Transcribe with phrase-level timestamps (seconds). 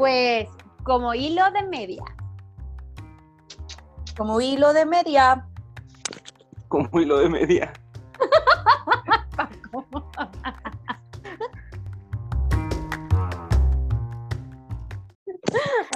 [0.00, 0.48] Pues
[0.82, 2.02] como hilo de media.
[4.16, 5.46] Como hilo de media.
[6.68, 7.70] Como hilo de media.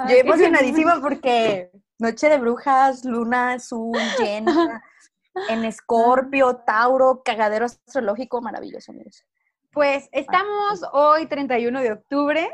[0.07, 4.83] Yo emocionadísima porque Noche de Brujas, Luna Azul, llena,
[5.49, 9.25] en Escorpio, Tauro, cagadero astrológico, maravilloso, amigos.
[9.71, 12.51] Pues estamos hoy 31 de octubre,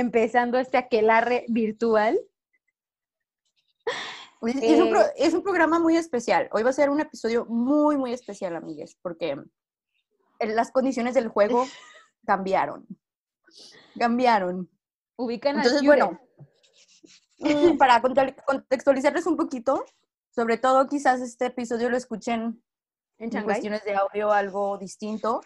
[0.00, 2.18] empezando este aquelarre virtual.
[4.40, 6.48] Oye, Es, un Eh, pro- es un programa muy especial.
[6.52, 9.36] Hoy va a ser un episodio muy, muy especial, amigues, porque
[10.40, 11.66] las condiciones del juego
[12.26, 12.86] cambiaron.
[13.98, 14.70] Cambiaron.
[15.16, 16.18] Ubican Entonces, bueno,
[17.38, 19.84] mm, para contextualizarles un poquito,
[20.34, 22.62] sobre todo quizás este episodio lo escuchen
[23.18, 25.42] en cuestiones de audio algo distinto,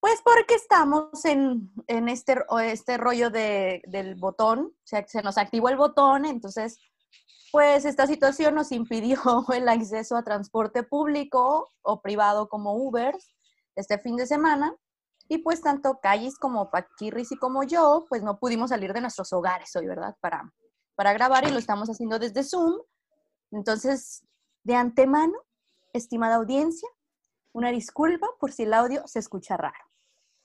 [0.00, 5.38] pues porque estamos en, en este, este rollo de- del botón, o sea, se nos
[5.38, 6.78] activó el botón, entonces,
[7.50, 9.18] pues esta situación nos impidió
[9.54, 13.16] el acceso a transporte público o privado como Uber
[13.76, 14.74] este fin de semana.
[15.30, 19.30] Y pues tanto Callis como Paquirris y como yo, pues no pudimos salir de nuestros
[19.34, 20.16] hogares hoy, ¿verdad?
[20.20, 20.54] Para,
[20.94, 22.80] para grabar y lo estamos haciendo desde Zoom.
[23.50, 24.24] Entonces,
[24.62, 25.34] de antemano,
[25.92, 26.88] estimada audiencia,
[27.52, 29.87] una disculpa por si el audio se escucha raro.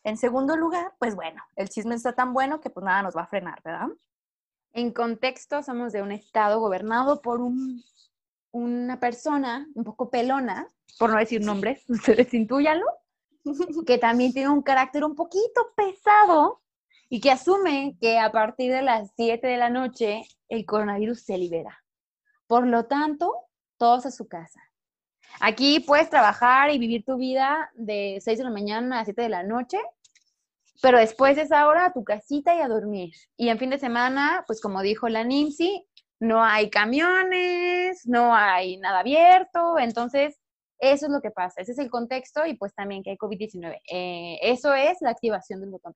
[0.03, 3.21] En segundo lugar, pues bueno, el chisme está tan bueno que pues nada nos va
[3.21, 3.87] a frenar, ¿verdad?
[4.73, 7.83] En contexto, somos de un estado gobernado por un,
[8.51, 10.67] una persona un poco pelona,
[10.99, 12.85] por no decir nombres, ustedes intúyanlo,
[13.87, 16.61] que también tiene un carácter un poquito pesado
[17.09, 21.37] y que asume que a partir de las 7 de la noche el coronavirus se
[21.37, 21.83] libera.
[22.47, 23.33] Por lo tanto,
[23.77, 24.59] todos a su casa.
[25.39, 29.29] Aquí puedes trabajar y vivir tu vida de 6 de la mañana a 7 de
[29.29, 29.77] la noche,
[30.81, 33.13] pero después de esa hora a tu casita y a dormir.
[33.37, 35.85] Y en fin de semana, pues como dijo la Nimsi,
[36.19, 40.39] no hay camiones, no hay nada abierto, entonces
[40.79, 43.79] eso es lo que pasa, ese es el contexto y pues también que hay COVID-19.
[43.91, 45.95] Eh, eso es la activación del botón.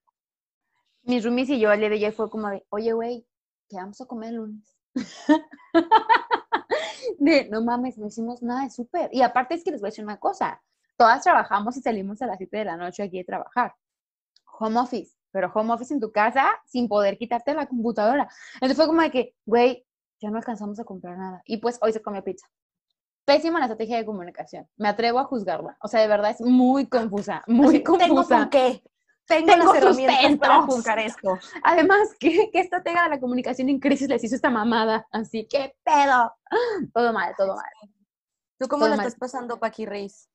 [1.04, 3.26] Mis roomies y yo el día de ayer fue como de, oye, güey,
[3.70, 4.78] ¿qué vamos a comer el lunes?
[7.20, 9.10] de, no mames, no hicimos nada de súper.
[9.14, 10.62] Y aparte es que les voy a decir una cosa,
[10.98, 13.76] todas trabajamos y salimos a las 7 de la noche aquí de trabajar.
[14.60, 18.28] Home office, pero home office en tu casa sin poder quitarte la computadora.
[18.56, 19.86] Entonces fue como de que, güey,
[20.20, 21.42] ya no alcanzamos a comprar nada.
[21.46, 22.48] Y pues hoy se comió pizza.
[23.26, 24.68] Pésima la estrategia de comunicación.
[24.78, 25.78] Me atrevo a juzgarla.
[25.82, 28.38] O sea, de verdad es muy confusa, muy Así, ¿Tengo confusa.
[28.40, 28.82] con qué?
[29.28, 31.38] Tengo, Tengo las herramientas para juzgar esto.
[31.64, 35.06] Además, ¿qué, ¿qué estratega de la comunicación en crisis les hizo esta mamada?
[35.12, 36.34] Así, ¿qué pedo?
[36.94, 37.66] Todo mal, todo mal.
[38.58, 38.98] ¿Tú cómo mal.
[38.98, 40.30] estás pasando, Paqui Reis?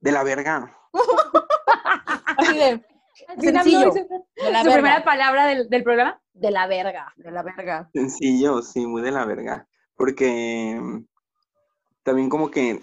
[0.00, 0.76] De la verga.
[2.36, 2.86] Así de,
[3.40, 7.12] Sencillo, de la Su primera palabra del, del programa, de la verga.
[7.16, 7.90] De la verga.
[7.92, 9.66] Sencillo, sí, muy de la verga.
[9.94, 11.04] Porque mm,
[12.02, 12.82] también como que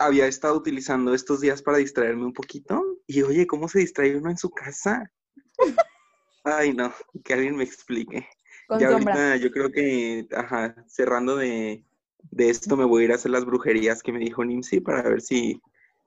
[0.00, 2.82] había estado utilizando estos días para distraerme un poquito.
[3.06, 5.12] Y oye, ¿cómo se distrae uno en su casa?
[6.42, 8.26] Ay, no, que alguien me explique.
[8.66, 9.14] Con ya sombra.
[9.14, 11.84] ahorita yo creo que, ajá, cerrando de,
[12.30, 15.02] de esto me voy a ir a hacer las brujerías que me dijo Nimsi para
[15.02, 15.60] ver si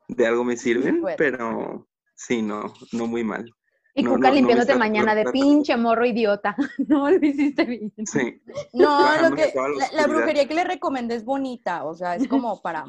[0.08, 1.16] de algo me sirven, Bueno.
[1.18, 3.54] pero sí, no, no muy mal.
[3.94, 6.56] Y No, Cuca no, limpiándote mañana de no- pinche morro idiota.
[6.88, 7.94] No lo hiciste bien.
[8.06, 8.42] Sí,
[8.74, 12.60] No, lo que, la la, brujería que le recomendé es bonita, o sea, es como
[12.64, 12.86] para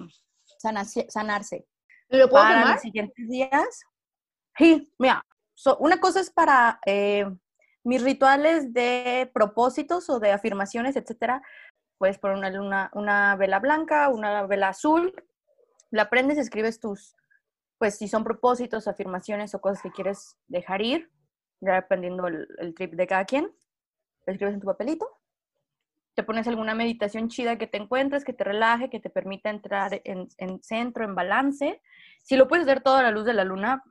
[0.65, 1.07] sanarse.
[1.09, 1.67] sanarse.
[2.09, 3.83] ¿Lo puedo para los siguientes días.
[4.57, 5.23] Sí, mira,
[5.55, 7.27] so- una cosa es para eh,
[7.85, 11.43] mis rituales de propósitos o de afirmaciones, etcétera.
[11.99, 15.13] Puedes poner una, luna- una vela blanca, una vela azul,
[15.91, 17.15] la prendes, escribes tus,
[17.79, 21.11] pues si son propósitos, afirmaciones o cosas que quieres dejar ir,
[21.61, 23.45] ya dependiendo el, el trip de cada quien,
[24.27, 25.07] lo escribes en tu papelito.
[26.15, 30.01] Te pones alguna meditación chida que te encuentres, que te relaje, que te permita entrar
[30.05, 31.83] en, en centro, en balance.
[32.23, 33.83] Si lo puedes hacer todo a la luz de la luna,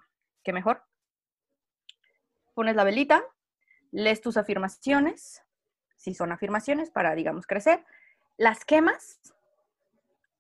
[0.44, 0.84] qué mejor.
[2.54, 3.24] Pones la velita,
[3.92, 5.44] lees tus afirmaciones,
[5.96, 7.86] si son afirmaciones para, digamos, crecer,
[8.38, 9.20] las quemas,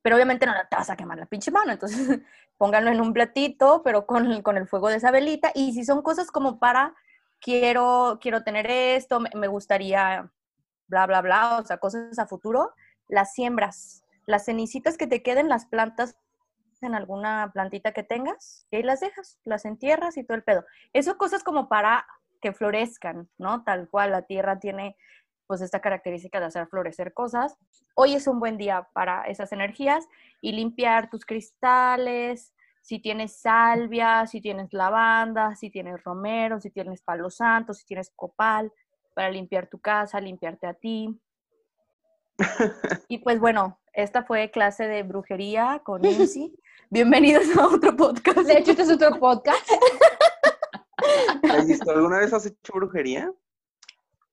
[0.01, 2.19] pero obviamente no te vas a quemar la pinche mano, entonces
[2.57, 6.01] pónganlo en un platito, pero con, con el fuego de esa velita, y si son
[6.01, 6.95] cosas como para,
[7.39, 10.29] quiero, quiero tener esto, me gustaría,
[10.87, 12.73] bla, bla, bla, o sea, cosas a futuro,
[13.07, 16.17] las siembras, las cenicitas que te queden, las plantas
[16.81, 20.65] en alguna plantita que tengas, y ahí las dejas, las entierras y todo el pedo.
[20.91, 22.05] Eso cosas como para
[22.41, 23.63] que florezcan, ¿no?
[23.63, 24.97] Tal cual la tierra tiene
[25.47, 27.57] pues esta característica de hacer florecer cosas.
[27.95, 30.05] Hoy es un buen día para esas energías
[30.41, 37.01] y limpiar tus cristales, si tienes salvia, si tienes lavanda, si tienes romero, si tienes
[37.01, 38.71] palo santo, si tienes copal,
[39.13, 41.19] para limpiar tu casa, limpiarte a ti.
[43.07, 46.55] y pues bueno, esta fue clase de brujería con Nancy.
[46.89, 48.39] Bienvenidos a otro podcast.
[48.39, 49.67] De hecho, este es otro podcast.
[51.87, 53.31] ¿Alguna vez has hecho brujería?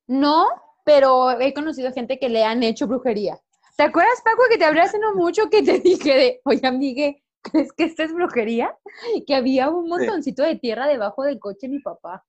[0.07, 0.47] No,
[0.85, 3.39] pero he conocido gente que le han hecho brujería.
[3.77, 7.23] ¿Te acuerdas, Paco, que te hablé hace no mucho que te dije de, oye, amigue,
[7.43, 8.77] ¿crees que esta es brujería?
[9.27, 12.25] Que había un montoncito de tierra debajo del coche de mi papá.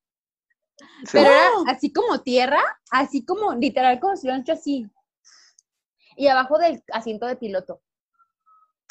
[1.12, 2.62] Pero era así como tierra,
[2.92, 4.88] así como, literal, como si lo han hecho así.
[6.16, 7.82] Y abajo del asiento de piloto.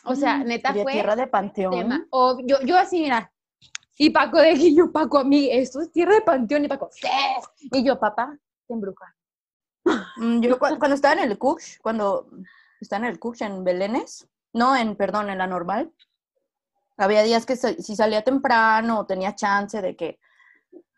[0.05, 1.73] O sea, Mm, neta ¿sería fue tierra de panteón.
[1.73, 2.07] tema.
[2.11, 3.31] O yo, yo así, mira.
[3.99, 6.65] Y Paco de y yo, Paco, a mí, esto es tierra de panteón.
[6.65, 7.07] Y Paco, sí.
[7.73, 8.37] Y yo, papá,
[8.67, 9.15] te embruja.
[10.17, 12.29] Mm, Yo cu- cuando estaba en el Cush, cuando
[12.81, 15.93] estaba en el Cush en Belénes, no, en, perdón, en la normal,
[16.97, 20.19] había días que si salía temprano o tenía chance de que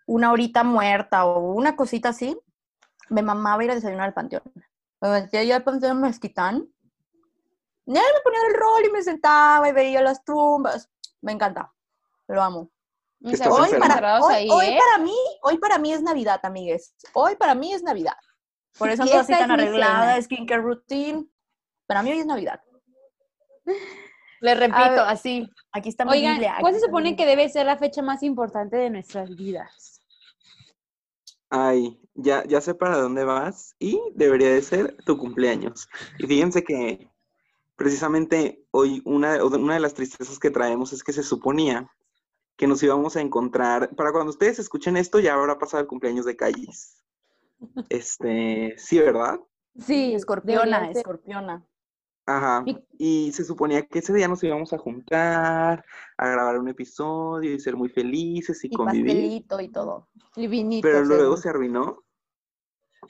[0.07, 2.39] una horita muerta o una cosita así,
[3.09, 4.43] me mamaba ir a desayunar al panteón.
[5.01, 6.69] Me metía yo al panteón mezquitán,
[7.87, 10.89] y ahí me ponía el rol y me sentaba y veía las tumbas.
[11.21, 11.73] Me encanta,
[12.29, 12.71] lo amo.
[13.25, 14.79] O sea, hoy para, hoy, ahí, hoy ¿eh?
[14.79, 16.95] para mí, hoy para mí es Navidad, amigues.
[17.13, 18.17] Hoy para mí es Navidad.
[18.77, 20.23] Por eso ando así tan arreglada, cena.
[20.23, 21.29] skincare routine.
[21.87, 22.61] Para mí hoy es Navidad.
[24.41, 25.49] Le repito, ver, así.
[25.71, 28.77] Aquí está mi Oigan, Biblia, ¿cuál se supone que debe ser la fecha más importante
[28.77, 29.92] de nuestras vidas?
[31.55, 35.87] Ay, ya, ya sé para dónde vas y debería de ser tu cumpleaños.
[36.19, 37.11] Y fíjense que
[37.77, 41.91] precisamente hoy una, una de las tristezas que traemos es que se suponía
[42.57, 46.25] que nos íbamos a encontrar, para cuando ustedes escuchen esto ya habrá pasado el cumpleaños
[46.25, 47.05] de Callis.
[47.91, 49.39] Este, sí, ¿verdad?
[49.79, 51.65] Sí, Escorpiona, escorpiona.
[52.27, 52.63] Ajá.
[52.67, 52.79] Y-
[53.27, 55.85] Y se suponía que ese día nos íbamos a juntar,
[56.17, 59.07] a grabar un episodio y ser muy felices y, Y convivir.
[59.13, 60.09] pastelito y todo.
[60.37, 61.37] Y vinito, Pero luego según.
[61.39, 62.05] se arruinó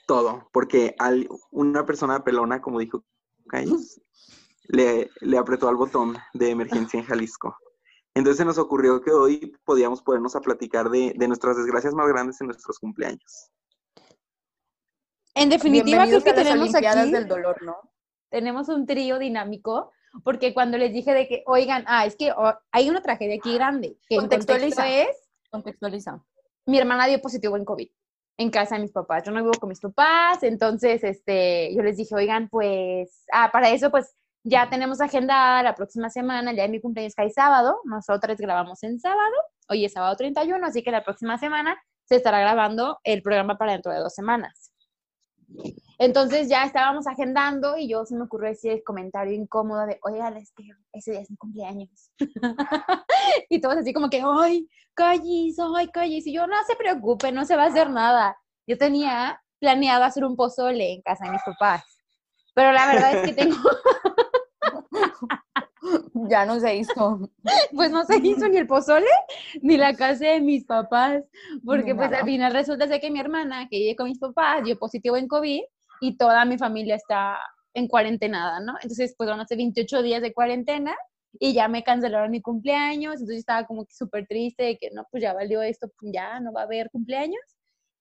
[0.07, 3.03] todo, porque al, una persona pelona, como dijo
[3.47, 4.01] Calles,
[4.67, 7.55] le, le apretó al botón de emergencia en Jalisco.
[8.15, 12.07] Entonces se nos ocurrió que hoy podíamos ponernos a platicar de, de nuestras desgracias más
[12.07, 13.51] grandes en nuestros cumpleaños.
[15.35, 17.75] En definitiva, creo que a las tenemos Olimpiadas aquí, del dolor, ¿no?
[18.33, 19.91] Tenemos un trío dinámico,
[20.23, 23.53] porque cuando les dije de que, oigan, ah, es que oh, hay una tragedia aquí
[23.53, 24.89] grande, que en Contextualiza.
[24.89, 26.19] es, Contextualiza.
[26.65, 27.87] mi hermana dio positivo en COVID
[28.39, 29.21] en casa de mis papás.
[29.23, 33.69] Yo no vivo con mis papás, entonces este, yo les dije, oigan, pues, ah, para
[33.69, 37.81] eso, pues ya tenemos agendada la próxima semana, el día de mi cumpleaños cae sábado,
[37.83, 39.35] nosotros grabamos en sábado,
[39.69, 43.73] hoy es sábado 31, así que la próxima semana se estará grabando el programa para
[43.73, 44.72] dentro de dos semanas.
[45.99, 50.37] Entonces ya estábamos agendando y yo se me ocurrió decir el comentario incómodo de, oigan,
[50.37, 52.11] es que ese día es mi cumpleaños.
[53.49, 56.27] y todos así como que, ay, callis, ay, callis.
[56.27, 58.37] Y yo, no se preocupe, no se va a hacer nada.
[58.67, 61.83] Yo tenía planeado hacer un pozole en casa de mis papás.
[62.53, 63.55] Pero la verdad es que tengo,
[66.29, 67.29] Ya no se hizo.
[67.75, 69.07] pues no se hizo ni el pozole
[69.61, 71.23] ni la casa de mis papás.
[71.65, 74.77] Porque pues al final resulta ser que mi hermana, que vive con mis papás, dio
[74.77, 75.61] positivo en COVID
[76.01, 77.37] y toda mi familia está
[77.73, 78.73] en cuarentenada, ¿no?
[78.81, 80.95] Entonces pues van a ser 28 días de cuarentena
[81.39, 85.07] y ya me cancelaron mi cumpleaños, entonces estaba como que súper triste de que no,
[85.09, 87.41] pues ya valió esto, ya no va a haber cumpleaños.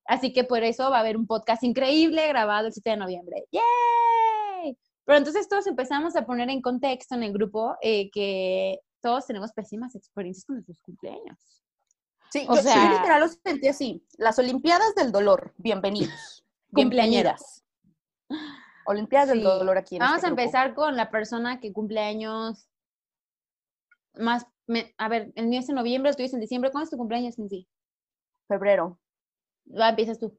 [0.04, 3.44] Así que por eso va a haber un podcast increíble grabado el 7 de noviembre.
[3.52, 4.76] ¡Yay!
[5.04, 9.52] Pero entonces todos empezamos a poner en contexto en el grupo eh, que todos tenemos
[9.52, 11.62] pésimas experiencias con nuestros cumpleaños.
[12.30, 14.06] Sí, O yo, sea- yo literal lo sentí así.
[14.16, 15.52] Las Olimpiadas del dolor.
[15.58, 16.44] Bienvenidos.
[16.72, 17.64] Cumpleañeras.
[18.86, 20.40] Olimpiadas del dolor aquí en Vamos este a grupo.
[20.42, 22.68] empezar con la persona que cumple años
[24.14, 24.46] más...
[24.66, 26.70] me- a ver, el mío es en noviembre, el tuyo es en diciembre.
[26.70, 27.68] ¿Cuándo es tu cumpleaños en sí?
[28.48, 28.98] Febrero.
[29.68, 30.38] Va, empiezas tú.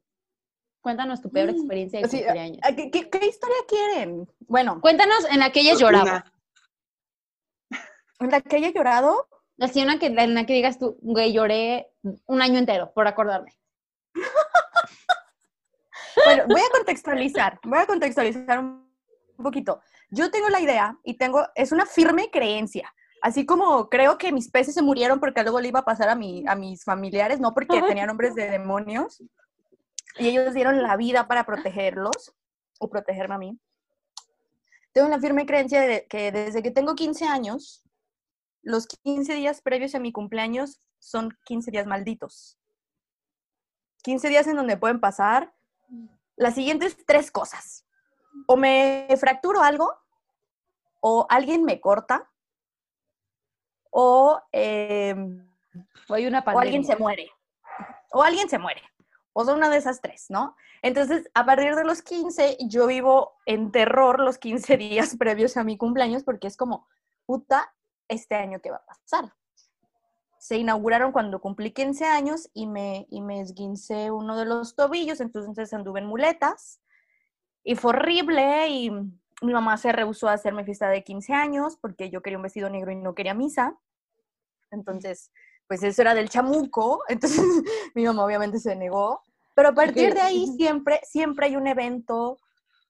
[0.83, 2.59] Cuéntanos tu peor Mm, experiencia de Así, cumpleaños.
[2.61, 4.29] ¿a ¿Qué, qué, qué historia quieren?
[4.41, 6.25] Bueno, Cuéntanos en la que ella lloraba.
[8.19, 9.27] en la que haya llorado,
[9.59, 11.87] Así una que, en la que digas tú, güey, lloré
[12.25, 13.51] un año entero por acordarme.
[16.25, 18.85] Bueno, voy a contextualizar, voy a contextualizar un
[19.37, 19.81] poquito.
[20.11, 22.93] Yo tengo la idea y tengo, es una firme creencia.
[23.23, 26.15] Así como creo que mis peces se murieron porque luego le iba a pasar a,
[26.15, 29.23] mi, a mis familiares, no porque tenían nombres de demonios,
[30.17, 32.33] y ellos dieron la vida para protegerlos
[32.79, 33.59] o protegerme a mí.
[34.91, 37.83] Tengo una firme creencia de que desde que tengo 15 años,
[38.61, 42.57] los 15 días previos a mi cumpleaños son 15 días malditos.
[44.03, 45.53] 15 días en donde pueden pasar
[46.35, 47.85] las siguientes tres cosas.
[48.47, 49.93] O me fracturo algo,
[51.01, 52.29] o alguien me corta,
[53.89, 55.47] o, em,
[56.09, 57.29] O hay una o alguien se muere.
[58.11, 58.81] O alguien se muere.
[59.33, 60.55] O sea, una de esas tres, ¿no?
[60.81, 65.63] Entonces, a partir de los 15, yo vivo en terror los 15 días previos a
[65.63, 66.87] mi cumpleaños porque es como,
[67.25, 67.73] puta,
[68.07, 69.33] este año qué va a pasar.
[70.37, 75.21] Se inauguraron cuando cumplí 15 años y me, y me esguincé uno de los tobillos,
[75.21, 76.81] entonces anduve en muletas
[77.63, 82.09] y fue horrible y mi mamá se rehusó a hacerme fiesta de 15 años porque
[82.09, 83.77] yo quería un vestido negro y no quería misa.
[84.69, 85.31] Entonces,
[85.67, 87.45] pues eso era del chamuco, entonces
[87.95, 89.21] mi mamá obviamente se negó.
[89.55, 92.39] Pero a partir de ahí siempre, siempre hay un evento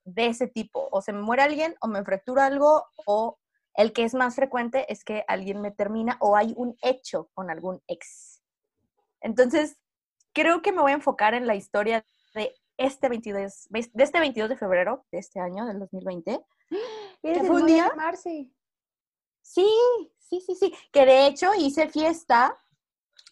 [0.05, 0.87] de ese tipo.
[0.91, 3.37] O se me muere alguien, o me fractura algo, o
[3.75, 7.49] el que es más frecuente es que alguien me termina o hay un hecho con
[7.49, 8.41] algún ex.
[9.21, 9.77] Entonces,
[10.33, 14.49] creo que me voy a enfocar en la historia de este 22, de este 22
[14.49, 16.39] de febrero de este año, del 2020.
[17.21, 17.91] ¿Qué fue un día?
[19.41, 19.67] Sí,
[20.19, 20.73] sí, sí, sí.
[20.91, 22.57] Que de hecho hice fiesta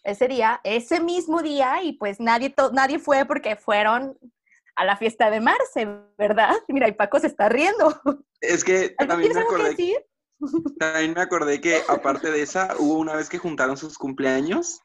[0.04, 4.18] ese día, ese mismo día, y pues nadie, nadie fue porque fueron
[4.76, 5.86] a la fiesta de Marce,
[6.18, 6.54] ¿verdad?
[6.68, 8.00] Mira, y Paco se está riendo.
[8.40, 10.06] Es que también me acordé.
[10.80, 14.80] También me acordé que aparte de esa, hubo una vez que juntaron sus cumpleaños.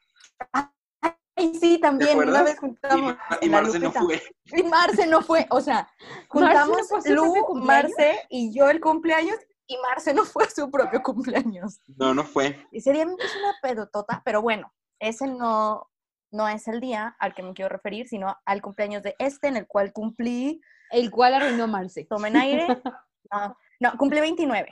[0.51, 3.15] Ay, sí, también una vez juntamos.
[3.41, 4.21] Y, Marce no fue.
[4.45, 5.89] Y Marce no fue, o sea,
[6.29, 11.79] juntamos Lu, Marce y yo el cumpleaños y Marce no fue a su propio cumpleaños.
[11.97, 12.63] No, no fue.
[12.71, 13.17] Y sería una
[13.63, 15.89] pedotota, pero bueno, ese no,
[16.31, 19.57] no es el día al que me quiero referir, sino al cumpleaños de este, en
[19.57, 20.61] el cual cumplí.
[20.91, 22.05] El cual arruinó Marce.
[22.05, 22.67] Tomen aire.
[23.29, 24.69] No, no, cumplí 29.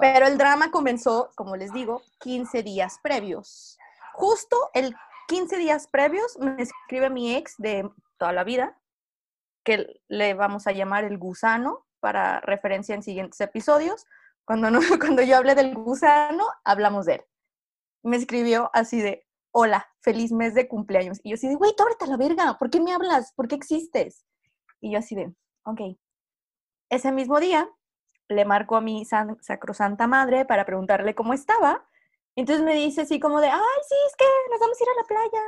[0.00, 3.76] Pero el drama comenzó, como les digo, 15 días previos.
[4.14, 4.96] Justo el
[5.28, 8.78] 15 días previos me escribe mi ex de toda la vida,
[9.64, 14.06] que le vamos a llamar el gusano para referencia en siguientes episodios.
[14.44, 17.24] Cuando, no, cuando yo hablé del gusano, hablamos de él.
[18.06, 21.18] Me escribió así de, hola, feliz mes de cumpleaños.
[21.24, 23.32] Y yo así de, güey, a la verga, ¿por qué me hablas?
[23.32, 24.24] ¿Por qué existes?
[24.80, 25.34] Y yo así de,
[25.64, 25.80] ok.
[26.88, 27.68] Ese mismo día
[28.28, 31.84] le marco a mi sacrosanta madre para preguntarle cómo estaba.
[32.36, 34.94] Entonces me dice así como de, ay, sí, es que nos vamos a ir a
[35.00, 35.42] la playa.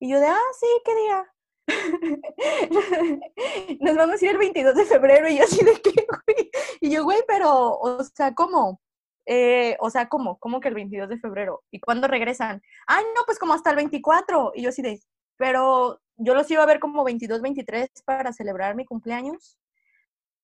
[0.00, 1.30] Y yo de, ah, sí, ¿qué día?
[3.80, 6.50] nos vamos a ir el 22 de febrero y yo así de qué, güey.
[6.80, 8.80] Y yo, güey, pero, o sea, ¿cómo?
[9.26, 10.38] Eh, o sea, ¿cómo?
[10.38, 11.62] ¿Cómo que el 22 de febrero?
[11.70, 12.62] ¿Y cuándo regresan?
[12.86, 14.52] Ay, no, pues como hasta el 24.
[14.54, 15.00] Y yo así de,
[15.36, 19.58] pero yo los iba a ver como 22, 23 para celebrar mi cumpleaños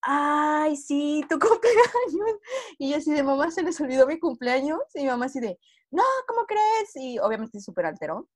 [0.02, 2.40] ay, sí, tu cumpleaños.
[2.78, 4.80] Y yo así de, mamá, se les olvidó mi cumpleaños.
[4.94, 5.58] Y mi mamá así de,
[5.90, 6.96] no, ¿cómo crees?
[6.96, 8.28] Y obviamente súper alteró.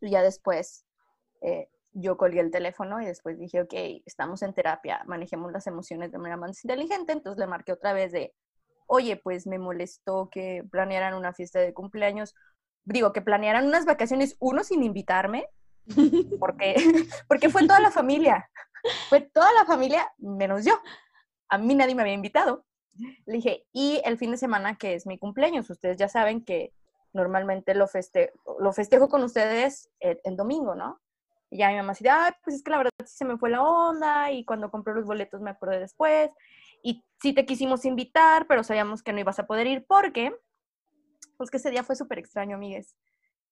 [0.00, 0.84] Y ya después
[1.42, 3.74] eh, yo colgué el teléfono y después dije, ok,
[4.06, 7.12] estamos en terapia, manejemos las emociones de manera más inteligente.
[7.12, 8.34] Entonces le marqué otra vez de,
[8.88, 12.34] oye, pues me molestó que planearan una fiesta de cumpleaños.
[12.84, 15.46] Digo, que planearan unas vacaciones, uno sin invitarme,
[16.40, 16.74] porque,
[17.28, 18.50] porque fue toda la familia.
[19.08, 20.74] Fue toda la familia menos yo.
[21.48, 22.64] A mí nadie me había invitado.
[23.26, 26.72] Le dije, y el fin de semana que es mi cumpleaños, ustedes ya saben que
[27.12, 31.00] normalmente lo, feste lo festejo con ustedes el, domingo, ¿no?
[31.50, 33.50] Y ya mi mamá decía, ay, pues es que la verdad sí se me fue
[33.50, 36.30] la onda y cuando compré los boletos me acordé después.
[36.82, 40.34] Y sí te quisimos invitar, pero sabíamos que no ibas a poder ir porque,
[41.36, 42.96] pues que ese día fue súper extraño, amigues.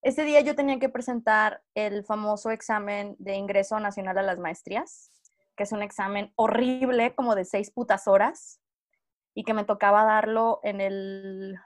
[0.02, 5.10] Ese día yo tenía que presentar el famoso examen de ingreso nacional a las maestrías
[5.56, 8.60] que es un examen horrible, como de seis putas horas,
[9.34, 11.58] y que me tocaba darlo en el,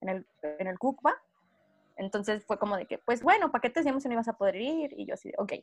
[0.00, 1.14] en el, en el CUCBA.
[1.96, 4.38] Entonces fue como de que, pues bueno, ¿para qué te decíamos que no ibas a
[4.38, 4.94] poder ir?
[4.96, 5.54] Y yo así, ok.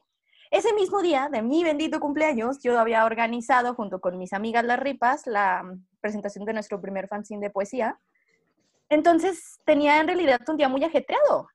[0.52, 4.80] Ese mismo día de mi bendito cumpleaños, yo había organizado junto con mis amigas las
[4.80, 5.64] ripas la
[6.02, 8.00] presentación de nuestro primer fanzine de poesía.
[8.90, 11.48] Entonces tenía en realidad un día muy ajetreado.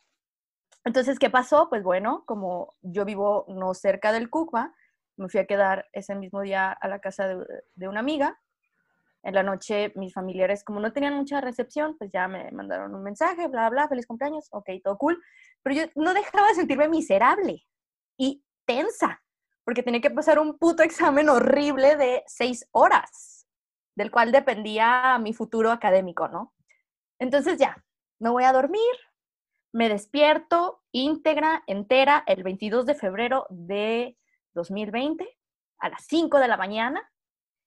[0.84, 1.68] Entonces, ¿qué pasó?
[1.68, 4.74] Pues bueno, como yo vivo no cerca del CUCBA,
[5.16, 7.28] me fui a quedar ese mismo día a la casa
[7.74, 8.40] de, una amiga.
[9.22, 13.02] En la noche mis familiares, como no tenían mucha recepción, pues ya me mandaron un
[13.02, 15.22] mensaje, bla, bla, feliz cumpleaños, ok, todo cool.
[15.62, 17.66] Pero yo no dejaba de sentirme miserable
[18.16, 19.20] y tensa,
[19.64, 23.44] porque tenía que pasar un puto examen horrible de seis horas,
[23.96, 26.54] del cual dependía mi futuro académico, ¿no?
[27.18, 27.84] Entonces ya,
[28.20, 28.80] me voy a dormir,
[29.72, 34.16] me despierto íntegra, entera, el 22 de febrero de
[34.54, 35.28] 2020
[35.80, 37.02] a las 5 de la mañana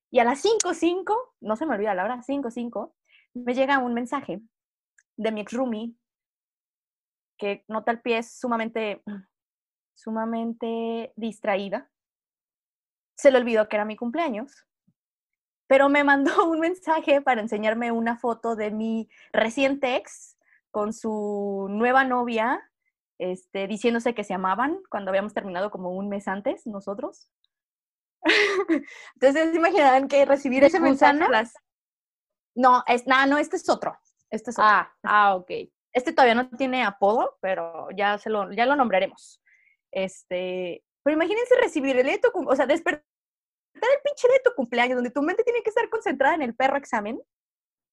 [0.10, 2.94] y a las 5.05, no se me olvida la hora, 5.05,
[3.34, 4.42] me llega un mensaje
[5.18, 5.96] de mi ex roomie
[7.38, 9.04] que nota el pie es sumamente,
[9.94, 11.90] sumamente distraída.
[13.16, 14.66] Se le olvidó que era mi cumpleaños,
[15.68, 20.38] pero me mandó un mensaje para enseñarme una foto de mi reciente ex
[20.72, 22.60] con su nueva novia
[23.20, 27.30] este, diciéndose que se amaban cuando habíamos terminado como un mes antes nosotros.
[29.16, 31.54] Entonces, imaginarán que recibir ese mensaje las...
[32.56, 33.98] No, es, nah, no, este es otro.
[34.30, 34.70] Este es otro.
[34.70, 35.52] Ah, ah, ok.
[35.92, 39.43] Este todavía no tiene apodo, pero ya, se lo, ya lo nombraremos.
[39.94, 43.04] Este, pero imagínense recibir el día de tu o sea, despertar
[43.76, 46.78] el pinche de tu cumpleaños, donde tu mente tiene que estar concentrada en el perro
[46.78, 47.22] examen,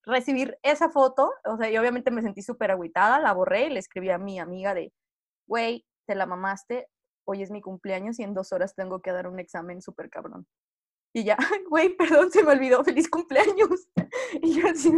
[0.04, 3.80] recibir esa foto, o sea, yo obviamente me sentí súper agüitada, la borré y le
[3.80, 4.92] escribí a mi amiga de,
[5.46, 6.88] güey, te la mamaste,
[7.26, 10.46] hoy es mi cumpleaños y en dos horas tengo que dar un examen súper cabrón.
[11.12, 11.36] Y ya,
[11.68, 13.88] güey, perdón, se me olvidó, feliz cumpleaños.
[14.42, 14.92] Y yo así,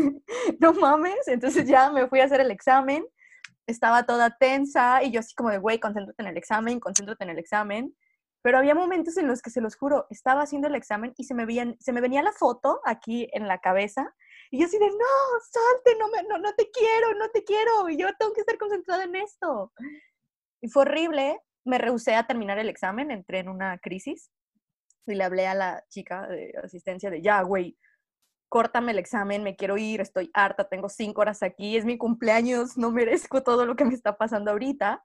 [0.60, 1.26] no mames.
[1.26, 3.06] Entonces ya me fui a hacer el examen,
[3.66, 7.30] estaba toda tensa y yo así como de, güey, concéntrate en el examen, concéntrate en
[7.30, 7.96] el examen.
[8.42, 11.34] Pero había momentos en los que, se los juro, estaba haciendo el examen y se
[11.34, 14.14] me, veían, se me venía la foto aquí en la cabeza
[14.52, 17.88] y yo así de, no, salte, no, me, no, no te quiero, no te quiero,
[17.88, 19.72] y yo tengo que estar concentrada en esto.
[20.60, 24.30] Y fue horrible, me rehusé a terminar el examen, entré en una crisis
[25.06, 27.78] y le hablé a la chica de asistencia de, ya, güey,
[28.52, 32.76] córtame el examen, me quiero ir, estoy harta, tengo cinco horas aquí, es mi cumpleaños,
[32.76, 35.02] no merezco todo lo que me está pasando ahorita.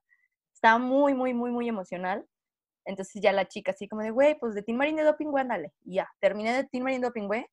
[0.54, 2.27] Estaba muy, muy, muy, muy emocional.
[2.84, 5.44] Entonces ya la chica así como de, güey, pues de Team Marine de Doping, güey,
[5.44, 5.72] ándale.
[5.86, 7.46] Y ya, terminé de Team Marine Doping, güey.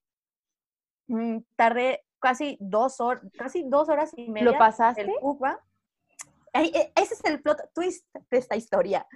[1.06, 4.50] Mm, Tardé casi dos horas, casi dos horas y media.
[4.50, 5.02] ¿Lo pasaste?
[5.02, 5.60] El UPA.
[6.54, 9.06] E- ese es el plot twist de esta historia.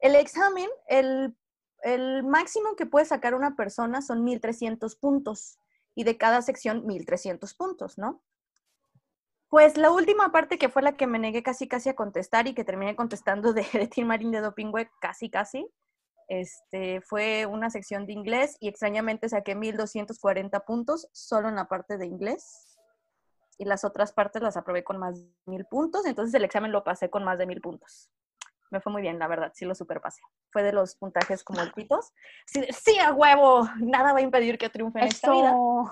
[0.00, 1.36] El examen, el,
[1.82, 5.60] el máximo que puede sacar una persona son 1300 puntos
[5.98, 8.22] y de cada sección 1300 puntos, ¿no?
[9.48, 12.54] Pues la última parte que fue la que me negué casi casi a contestar y
[12.54, 15.68] que terminé contestando de, de Team Marín de Dopingüe casi casi,
[16.28, 21.98] este, fue una sección de inglés y extrañamente saqué 1240 puntos solo en la parte
[21.98, 22.78] de inglés
[23.58, 26.84] y las otras partes las aprobé con más de 1000 puntos, entonces el examen lo
[26.84, 28.08] pasé con más de 1000 puntos.
[28.70, 30.22] Me fue muy bien, la verdad, sí lo superpasé.
[30.50, 32.12] Fue de los puntajes como altitos.
[32.46, 35.50] Sí, sí, a huevo, nada va a impedir que triunfe en esta vida.
[35.50, 35.90] Eso.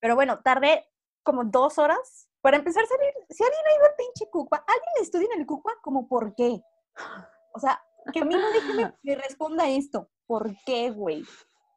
[0.00, 0.86] Pero bueno, tardé
[1.22, 3.12] como dos horas para empezar a salir.
[3.28, 5.74] Si alguien ha ido al pinche Cucua, ¿alguien estudia en el Cucua?
[5.82, 6.60] Como, ¿por qué?
[7.52, 10.10] O sea, que a mí no déjeme me responda esto.
[10.26, 11.24] ¿Por qué, güey?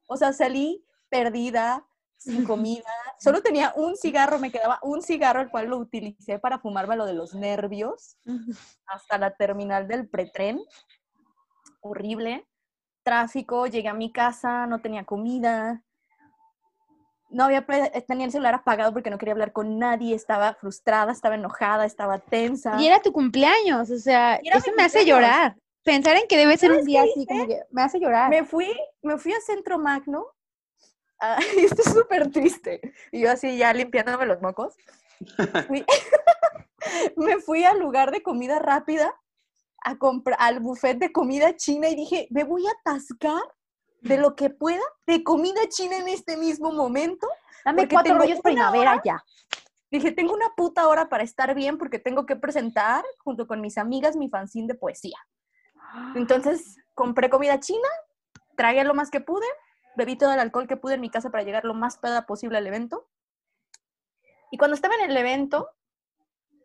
[0.07, 1.87] O sea, salí perdida,
[2.19, 2.83] sin comida.
[3.17, 7.05] Solo tenía un cigarro, me quedaba un cigarro, el cual lo utilicé para fumarme lo
[7.05, 8.17] de los nervios
[8.85, 10.59] hasta la terminal del pretren.
[11.81, 12.45] Horrible.
[13.03, 15.81] Tráfico, llegué a mi casa, no tenía comida.
[17.31, 21.11] No había, pre- tenía el celular apagado porque no quería hablar con nadie, estaba frustrada,
[21.11, 22.79] estaba enojada, estaba tensa.
[22.81, 25.55] Y era tu cumpleaños, o sea, eso me hace llorar.
[25.83, 27.25] Pensar en que debe ser un ¿Sabes día así hice?
[27.27, 28.29] como que me hace llorar.
[28.29, 28.67] Me fui,
[29.01, 30.25] me fui a Centro Magno.
[31.19, 32.81] Ah, esto es súper triste.
[33.11, 34.75] Y yo así ya limpiándome los mocos.
[35.67, 35.85] Fui-
[37.17, 39.13] me fui al lugar de comida rápida
[39.83, 39.97] a
[40.39, 43.41] al buffet de comida china y dije, me voy a atascar
[44.01, 47.27] de lo que pueda de comida china en este mismo momento.
[47.65, 49.23] Dame cuatro rollos primavera hora ya.
[49.91, 53.77] Dije, tengo una puta hora para estar bien porque tengo que presentar junto con mis
[53.77, 55.17] amigas mi fanzine de poesía.
[56.15, 57.87] Entonces compré comida china,
[58.55, 59.47] tragué lo más que pude,
[59.99, 62.57] bebí todo el alcohol que pude en mi casa para llegar lo más peda posible
[62.57, 63.07] al evento.
[64.51, 65.69] Y cuando estaba en el evento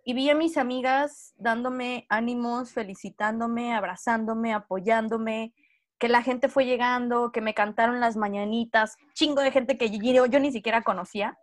[0.04, 5.52] y vi a mis amigas dándome ánimos, felicitándome, abrazándome, apoyándome,
[5.98, 10.26] que la gente fue llegando, que me cantaron las mañanitas, chingo de gente que yo,
[10.26, 11.38] yo ni siquiera conocía,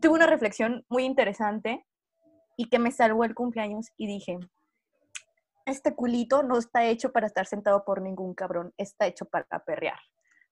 [0.00, 1.84] tuve una reflexión muy interesante
[2.56, 4.38] y que me salvó el cumpleaños y dije,
[5.66, 9.98] este culito no está hecho para estar sentado por ningún cabrón, está hecho para perrear.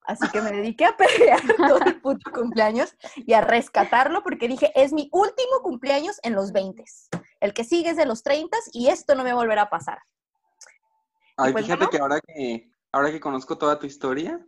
[0.05, 4.73] Así que me dediqué a perrear todo el puto cumpleaños y a rescatarlo porque dije,
[4.75, 6.85] es mi último cumpleaños en los 20.
[7.41, 9.99] El que sigue es de los 30 y esto no me volverá a pasar.
[11.37, 11.91] Ay, pues, fíjate bueno.
[11.91, 14.39] que ahora que ahora que conozco toda tu historia,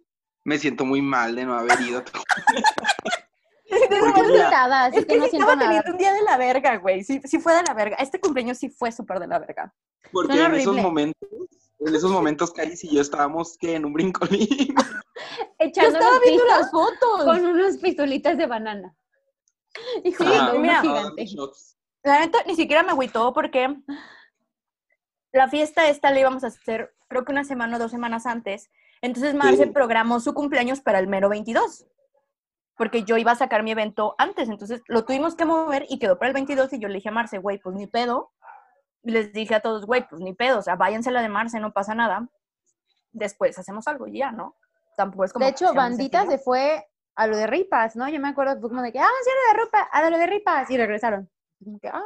[0.44, 2.02] me siento muy mal de no haber ido.
[3.66, 5.68] Porque muy mira, irritada, así Es que que no siento estaba nada.
[5.82, 7.02] teniendo un día de la verga, güey.
[7.02, 7.96] Sí, sí fue de la verga.
[7.98, 9.74] Este cumpleaños sí fue súper de la verga.
[10.12, 10.82] Porque Suena en esos horrible.
[10.82, 11.28] momentos,
[11.80, 14.48] en esos momentos, Caris y yo estábamos que en un brincolín.
[15.60, 17.24] Yo Echando estaba los viendo las fotos.
[17.24, 18.94] con unas pistolitas de banana.
[20.04, 20.80] Y Sí, jugando mira.
[20.82, 21.26] gigante.
[22.02, 23.74] La neta, ni siquiera me agüitó porque
[25.32, 28.70] la fiesta esta la íbamos a hacer, creo que una semana o dos semanas antes.
[29.00, 29.70] Entonces Marce Sí.
[29.70, 31.86] programó su cumpleaños para el mero 22.
[32.76, 34.48] Porque yo iba a sacar mi evento antes.
[34.48, 36.72] Entonces lo tuvimos que mover y quedó para el 22.
[36.74, 38.32] Y yo le dije a Marce, güey, pues ni pedo.
[39.04, 40.58] Les dije a todos, güey, pues ni pedo.
[40.58, 42.28] O sea, váyanse la de Marce, no pasa nada.
[43.12, 44.56] Después hacemos algo y ya, ¿no?
[44.96, 45.44] Tampoco es como.
[45.44, 48.08] De hecho, Bandita se fue a lo de Ripas, ¿no?
[48.08, 50.10] Yo me acuerdo que fue como de que, ah, sí, a lo de Ripas, a
[50.10, 51.30] lo de Ripas, y regresaron.
[51.62, 52.04] Como que, ah,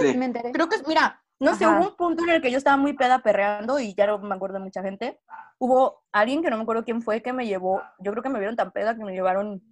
[0.00, 0.52] sí me enteré.
[0.52, 3.18] Creo que, mira, No sé, hubo un punto en el que yo estaba muy peda
[3.18, 5.20] perreando y ya no me acuerdo de mucha gente.
[5.58, 8.38] Hubo alguien que no me acuerdo quién fue que me llevó, yo creo que me
[8.38, 9.62] vieron tan peda que me llevaron,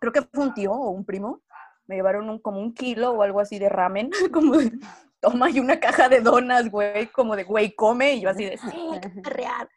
[0.00, 1.42] creo que fue un tío o un primo,
[1.86, 4.72] me llevaron un, como un kilo o algo así de ramen, como de,
[5.20, 8.58] toma y una caja de donas, güey, como de, güey, come, y yo así de,
[8.58, 8.88] sí,
[9.22, 9.68] perrear.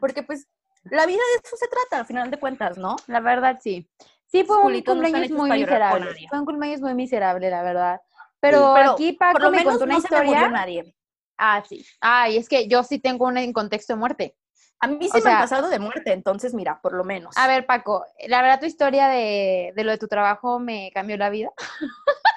[0.00, 0.46] Porque pues
[0.84, 2.96] la vida de eso se trata, al final de cuentas, ¿no?
[3.06, 3.88] La verdad, sí.
[4.26, 6.14] Sí, fue un cumpleaños muy miserable.
[6.28, 8.00] Fue un cumpleaños muy miserable, la verdad.
[8.40, 10.48] Pero, Pero aquí Paco Por lo me menos contó una no se me historia.
[10.48, 10.94] nadie.
[11.38, 11.84] Ah, sí.
[12.00, 14.36] Ay, es que yo sí tengo una en contexto de muerte.
[14.80, 17.34] A mí sí O me sea- han pasado de muerte, entonces mira, por lo menos.
[17.38, 21.16] A ver, Paco, la verdad tu historia de, de lo de tu trabajo me cambió
[21.16, 21.50] la vida.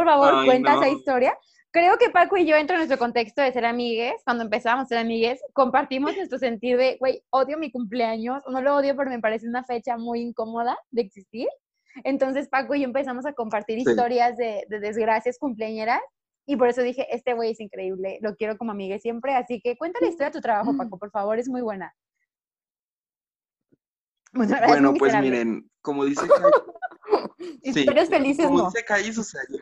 [0.00, 0.92] Por favor, Ay, cuenta esa no.
[0.96, 1.36] historia.
[1.72, 4.88] Creo que Paco y yo, dentro de nuestro contexto de ser amigues, cuando empezamos a
[4.88, 9.20] ser amigues, compartimos nuestro sentir de, güey, odio mi cumpleaños, no lo odio, pero me
[9.20, 11.46] parece una fecha muy incómoda de existir.
[12.02, 13.90] Entonces Paco y yo empezamos a compartir Sí.
[13.90, 16.00] historias de, de desgracias cumpleañeras
[16.46, 19.76] y por eso dije, este güey es increíble, lo quiero como amiga siempre, así que
[19.76, 21.94] cuenta la historia de tu trabajo, Paco, por favor, es muy buena.
[24.32, 26.52] Bueno, Bueno, pues miren, como dice Kai-
[27.62, 28.64] sí, Historias felices, como no.
[28.70, 29.58] dice Calles, o sea, yo,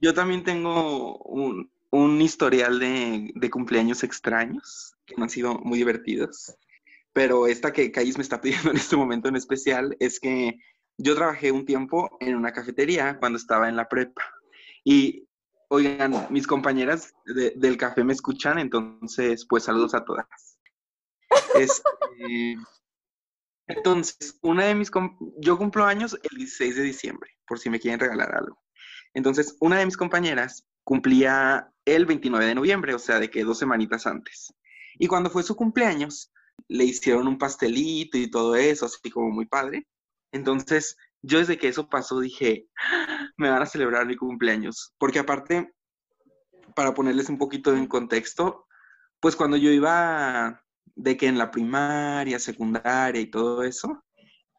[0.00, 6.54] yo también tengo un, un historial de, de cumpleaños extraños que han sido muy divertidos.
[7.12, 10.56] Pero esta que Calles me está pidiendo en este momento en especial es que
[10.96, 14.22] yo trabajé un tiempo en una cafetería cuando estaba en la prepa.
[14.84, 15.26] Y,
[15.68, 20.26] oigan, mis compañeras de- del café me escuchan, entonces, pues saludos a todas.
[21.54, 22.56] Este,
[23.66, 24.90] entonces, una de mis,
[25.38, 28.58] yo cumplo años el 16 de diciembre, por si me quieren regalar algo.
[29.14, 33.58] Entonces, una de mis compañeras cumplía el 29 de noviembre, o sea, de que dos
[33.58, 34.54] semanitas antes.
[34.98, 36.32] Y cuando fue su cumpleaños,
[36.68, 39.86] le hicieron un pastelito y todo eso, así como muy padre.
[40.32, 44.94] Entonces, yo desde que eso pasó dije, "Ah, me van a celebrar mi cumpleaños.
[44.98, 45.72] Porque aparte,
[46.74, 48.66] para ponerles un poquito en contexto,
[49.20, 50.62] pues cuando yo iba
[50.94, 54.04] de que en la primaria, secundaria y todo eso,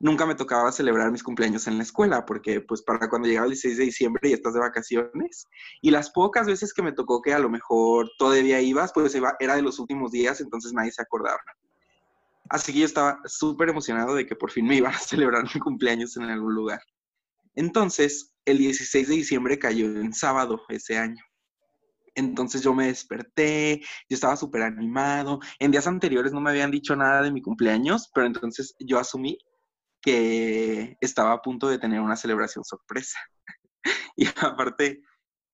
[0.01, 3.51] nunca me tocaba celebrar mis cumpleaños en la escuela, porque pues para cuando llegaba el
[3.51, 5.47] 16 de diciembre y estás de vacaciones,
[5.81, 9.55] y las pocas veces que me tocó que a lo mejor todavía ibas, pues era
[9.55, 11.39] de los últimos días, entonces nadie se acordaba.
[12.49, 15.59] Así que yo estaba súper emocionado de que por fin me iban a celebrar mi
[15.59, 16.81] cumpleaños en algún lugar.
[17.55, 21.23] Entonces, el 16 de diciembre cayó en sábado ese año.
[22.15, 25.39] Entonces yo me desperté, yo estaba súper animado.
[25.59, 29.37] En días anteriores no me habían dicho nada de mi cumpleaños, pero entonces yo asumí
[30.01, 33.19] que estaba a punto de tener una celebración sorpresa.
[34.15, 35.01] Y aparte,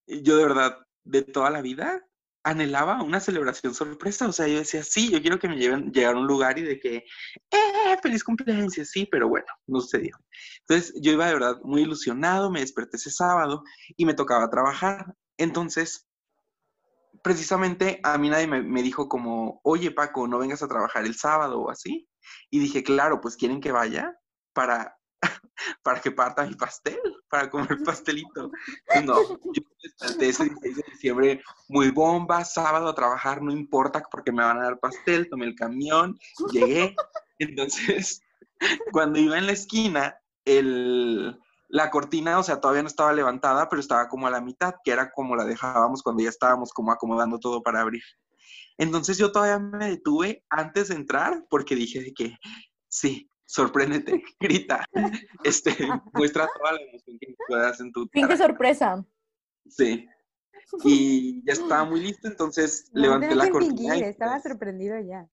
[0.07, 2.03] yo de verdad, de toda la vida,
[2.43, 4.27] anhelaba una celebración sorpresa.
[4.27, 6.63] O sea, yo decía, sí, yo quiero que me lleven llegar a un lugar y
[6.63, 7.05] de que,
[7.51, 8.73] ¡eh, feliz cumpleaños!
[8.73, 10.17] Sí, pero bueno, no sucedió.
[10.61, 13.63] Entonces, yo iba de verdad muy ilusionado, me desperté ese sábado
[13.95, 15.13] y me tocaba trabajar.
[15.37, 16.07] Entonces,
[17.21, 21.15] precisamente a mí nadie me, me dijo como, oye Paco, no vengas a trabajar el
[21.15, 22.09] sábado o así.
[22.49, 24.13] Y dije, claro, pues quieren que vaya
[24.57, 24.97] para,
[25.83, 28.49] para que parta mi pastel, para comer pastelito.
[29.05, 29.21] No,
[29.53, 34.43] yo desperté ese 16 de diciembre muy bomba, sábado a trabajar, no importa porque me
[34.43, 36.17] van a dar pastel, tomé el camión,
[36.51, 36.95] llegué.
[37.37, 38.23] Entonces,
[38.91, 41.37] cuando iba en la esquina, el,
[41.69, 44.91] la cortina, o sea, todavía no estaba levantada, pero estaba como a la mitad, que
[44.91, 48.01] era como la dejábamos cuando ya estábamos como acomodando todo para abrir.
[48.79, 52.37] Entonces yo todavía me detuve antes de entrar porque dije que,
[52.87, 54.85] sí, sorpréndete, grita,
[55.43, 55.75] este,
[56.13, 58.47] muestra toda la emoción que puedas en tu Fin de cara.
[58.47, 59.05] sorpresa.
[59.67, 60.07] Sí.
[60.83, 63.93] Y ya estaba muy listo, entonces No, levanté la cortina.
[63.93, 65.27] fingir, y, estaba pues, sorprendido ya.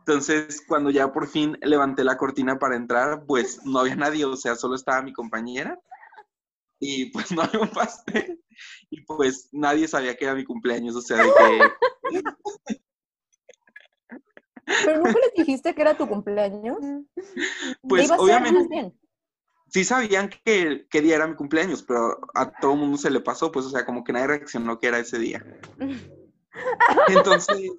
[0.00, 4.36] Entonces, cuando ya por fin levanté la cortina para entrar, pues no había nadie, o
[4.36, 5.78] sea, solo estaba mi compañera
[6.80, 8.40] y pues no había un pastel
[8.90, 12.02] y pues nadie sabía que era mi cumpleaños, o sea, de que
[14.88, 16.78] Pero nunca les dijiste que era tu cumpleaños.
[17.82, 18.98] Pues, Iba a ser obviamente- más bien.
[19.68, 23.20] sí sabían que, que día era mi cumpleaños, pero a todo el mundo se le
[23.20, 25.44] pasó, pues, o sea, como que nadie reaccionó que era ese día.
[27.08, 27.70] Entonces,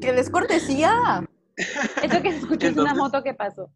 [0.00, 1.24] Que les cortesía.
[1.56, 3.70] Eso que se escuchó es una moto que pasó.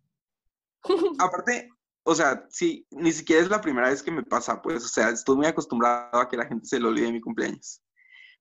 [1.20, 1.70] aparte,
[2.02, 5.10] o sea, sí, ni siquiera es la primera vez que me pasa, pues, o sea,
[5.10, 7.80] estoy muy acostumbrado a que la gente se le olvide mi cumpleaños.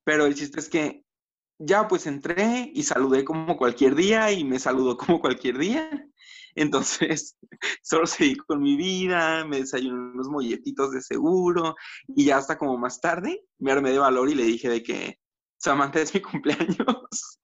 [0.04, 1.06] Pero el chiste es que
[1.60, 6.08] ya pues entré y saludé como cualquier día y me saludó como cualquier día.
[6.56, 7.38] Entonces,
[7.84, 11.76] solo seguí con mi vida, me desayuné unos molletitos de seguro
[12.08, 15.20] y ya hasta como más tarde me armé de valor y le dije de que
[15.60, 17.40] Samantha es mi cumpleaños.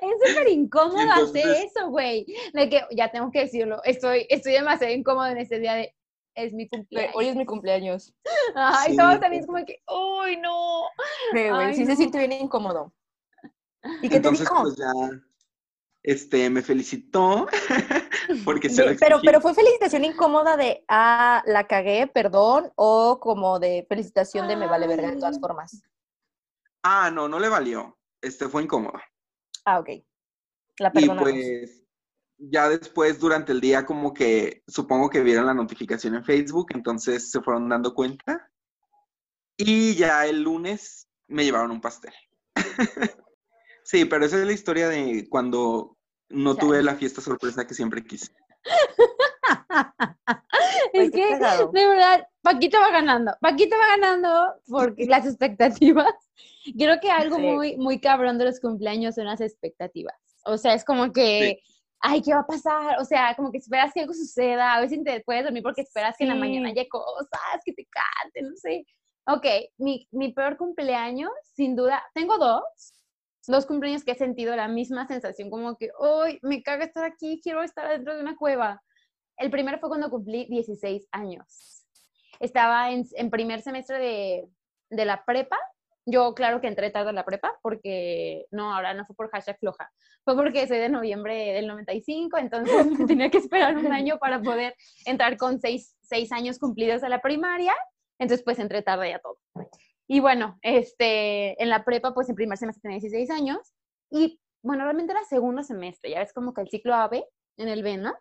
[0.00, 2.26] Es súper incómodo hacer eso, güey.
[2.52, 3.82] De que ya tengo que decirlo.
[3.84, 5.94] Estoy, estoy demasiado incómodo en este día de.
[6.44, 7.14] Es mi cumpleaños.
[7.16, 8.14] Hoy es mi cumpleaños.
[8.54, 8.96] Ay, Sí.
[8.96, 10.82] todos también es como que, uy, no.
[11.32, 11.86] Sí, güey, Ay, sí no.
[11.90, 12.92] se siente bien incómodo.
[14.02, 14.62] ¿Y qué te Entonces, dijo?
[14.62, 14.92] pues ya,
[16.02, 17.46] este, me felicitó
[18.44, 23.58] porque se lo pero, pero fue felicitación incómoda de, ah, la cagué, perdón, o como
[23.58, 25.40] de felicitación de me vale verga de todas Ay.
[25.40, 25.82] formas.
[26.82, 27.98] Ah, no, no le valió.
[28.22, 28.98] Este fue incómodo.
[29.64, 29.88] Ah, ok.
[30.78, 31.22] La Y perdonamos.
[31.30, 31.82] pues
[32.38, 37.30] ya después, durante el día, como que supongo que vieron la notificación en Facebook, entonces
[37.30, 38.50] se fueron dando cuenta.
[39.56, 42.12] Y ya el lunes me llevaron un pastel.
[43.82, 45.96] sí, pero esa es la historia de cuando
[46.28, 46.60] no Ya.
[46.60, 48.32] tuve la fiesta sorpresa que siempre quise.
[50.92, 53.32] Es que, de verdad, Paquito va ganando.
[53.40, 56.12] Paquito va ganando porque las expectativas.
[56.76, 57.42] Creo que algo Sí.
[57.42, 60.14] muy, muy cabrón de los cumpleaños son las expectativas.
[60.44, 61.60] O sea, es como que,
[62.00, 62.98] ay, ¿qué va a pasar?
[63.00, 64.74] O sea, como que esperas que algo suceda.
[64.74, 66.78] A veces te puedes dormir porque esperas que en la mañana Sí.
[66.78, 68.84] haya cosas, que te canten, no sé.
[69.26, 69.46] Ok,
[69.78, 72.62] mi, mi peor cumpleaños, sin duda, tengo dos.
[73.46, 77.40] Dos cumpleaños que he sentido la misma sensación, como que, hoy me caga estar aquí,
[77.42, 78.82] quiero estar dentro de una cueva.
[79.38, 81.84] El primero fue cuando cumplí 16 años.
[82.40, 84.48] Estaba en, en primer semestre de,
[84.90, 85.56] de la prepa.
[86.10, 89.58] Yo, claro que entré tarde a la prepa, porque no, ahora no fue por hashtag
[89.58, 89.92] floja.
[90.24, 92.74] Fue porque soy de noviembre del 95, entonces
[93.06, 97.20] tenía que esperar un año para poder entrar con seis, seis años cumplidos a la
[97.20, 97.74] primaria.
[98.18, 99.36] Entonces, pues entré tarde a todo.
[100.06, 103.74] Y bueno, este, en la prepa, pues en primer semestre tenía 16 años.
[104.10, 107.22] Y bueno, realmente era segundo semestre, ya ves como que el ciclo AB
[107.58, 108.14] en el B, ¿no?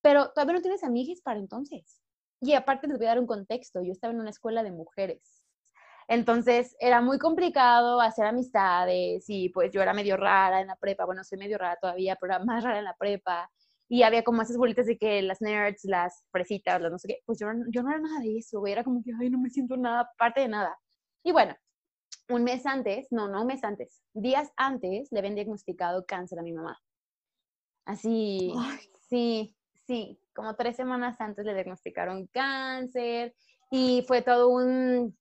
[0.00, 2.00] Pero todavía no tienes amigas para entonces.
[2.40, 5.42] Y aparte les voy a dar un contexto, yo estaba en una escuela de mujeres.
[6.08, 11.04] Entonces era muy complicado hacer amistades y pues yo era medio rara en la prepa,
[11.04, 13.50] bueno, soy medio rara todavía, pero era más rara en la prepa.
[13.88, 17.18] Y había como esas bolitas de que las nerds, las fresitas, las no sé qué,
[17.24, 19.38] pues yo, no- yo no era nada de eso, güey, era como que, ay, no
[19.38, 20.76] me siento nada, parte de nada.
[21.24, 21.54] Y bueno,
[22.28, 26.42] un mes antes, no, no un mes antes, días antes le habían diagnosticado cáncer a
[26.42, 26.78] mi mamá.
[27.84, 28.78] Así, Ay.
[29.08, 33.34] sí, sí, como tres semanas antes le diagnosticaron cáncer
[33.70, 35.16] y fue todo un,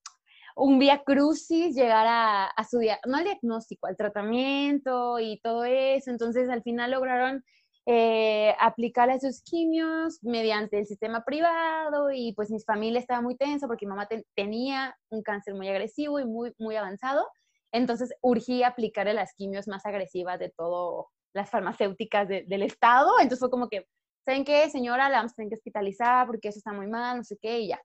[0.56, 5.66] un vía crucis llegar a, a su, dia- no al diagnóstico, al tratamiento y todo
[5.66, 6.12] eso.
[6.12, 7.44] Entonces al final lograron
[7.86, 13.68] eh, aplicarle sus quimios mediante el sistema privado y pues mi familia estaba muy tensa
[13.68, 17.28] porque mi mamá ten- tenía un cáncer muy agresivo y muy, muy avanzado.
[17.72, 23.12] Entonces urgía aplicarle las quimios más agresivas de todo las farmacéuticas de- del estado.
[23.20, 23.86] Entonces fue como que,
[24.26, 25.10] ¿saben qué, señora?
[25.10, 27.68] La vamos a tener que hospitalizar porque eso está muy mal, no sé qué, y
[27.70, 27.82] ya.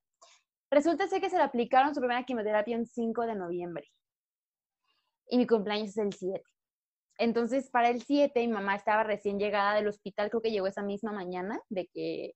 [0.70, 3.88] Resulta ser que se le aplicaron su primera quimioterapia en 5 de noviembre.
[5.28, 6.42] Y mi cumpleaños es el 7.
[7.18, 10.82] Entonces, para el 7, mi mamá estaba recién llegada del hospital, creo que llegó esa
[10.82, 12.32] misma mañana, de que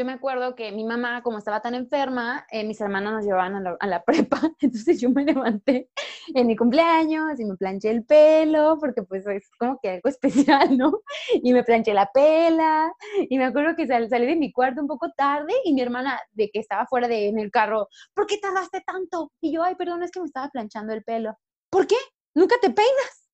[0.00, 3.54] yo me acuerdo que mi mamá, como estaba tan enferma, eh, mis hermanas nos llevaban
[3.56, 5.90] a la, a la prepa, entonces yo me levanté
[6.34, 10.78] en mi cumpleaños y me planché el pelo, porque pues es como que algo especial,
[10.78, 11.02] ¿no?
[11.34, 12.90] Y me planché la pela,
[13.28, 16.18] y me acuerdo que sal- salí de mi cuarto un poco tarde y mi hermana,
[16.32, 19.32] de que estaba fuera de, en el carro, ¿por qué tardaste tanto?
[19.42, 21.36] Y yo, ay, perdón, es que me estaba planchando el pelo.
[21.70, 21.96] ¿Por qué?
[22.34, 23.28] ¿Nunca te peinas?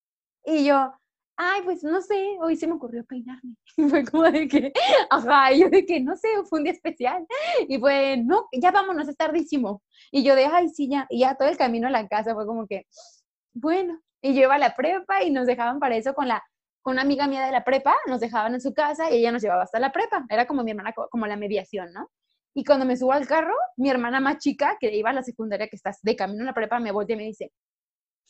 [0.44, 0.92] Y yo,
[1.36, 3.54] ay, pues no sé, hoy se me ocurrió peinarme.
[3.76, 4.72] Y fue como de que,
[5.10, 7.26] ajá, y yo de que, no sé, fue un día especial.
[7.68, 9.82] Y fue, no, ya vámonos, es tardísimo.
[10.10, 11.06] Y yo de, ay, sí, ya.
[11.10, 12.86] Y ya todo el camino a la casa fue como que,
[13.54, 14.00] bueno.
[14.22, 16.42] Y yo iba a la prepa y nos dejaban para eso con la
[16.82, 19.42] con una amiga mía de la prepa, nos dejaban en su casa y ella nos
[19.42, 20.24] llevaba hasta la prepa.
[20.30, 22.10] Era como mi hermana, co- como la mediación, ¿no?
[22.54, 25.66] Y cuando me subo al carro, mi hermana más chica, que iba a la secundaria,
[25.68, 27.52] que estás de camino a la prepa, me voltea y me dice,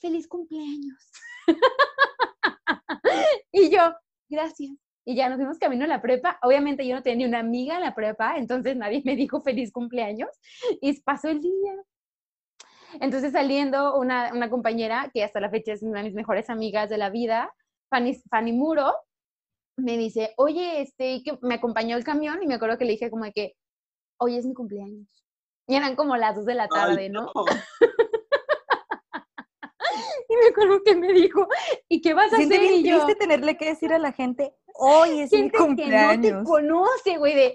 [0.01, 0.99] feliz cumpleaños.
[3.53, 3.95] y yo,
[4.29, 4.71] gracias.
[5.05, 6.39] Y ya nos fuimos camino a la prepa.
[6.43, 9.73] Obviamente yo no tenía ni una amiga en la prepa, entonces nadie me dijo feliz
[9.73, 10.31] cumpleaños.
[10.81, 11.75] Y pasó el día.
[13.01, 16.89] Entonces saliendo una, una compañera, que hasta la fecha es una de mis mejores amigas
[16.91, 17.53] de la vida,
[17.89, 18.93] Fanny, Fanny Muro,
[19.77, 23.11] me dice, oye, este, que me acompañó el camión y me acuerdo que le dije
[23.11, 23.55] como de que,
[24.19, 25.07] hoy es mi cumpleaños.
[25.69, 27.31] Y eran como las dos de la tarde, Ay, ¿no?
[30.31, 31.47] Y me acuerdo que me dijo,
[31.89, 32.69] ¿y qué vas a Siente hacer?
[32.69, 35.59] bien Y yo, triste tenerle que decir a la gente, hoy es mi gente que
[35.59, 36.45] no te cumpleaños.
[36.45, 37.55] conoce, güey, de,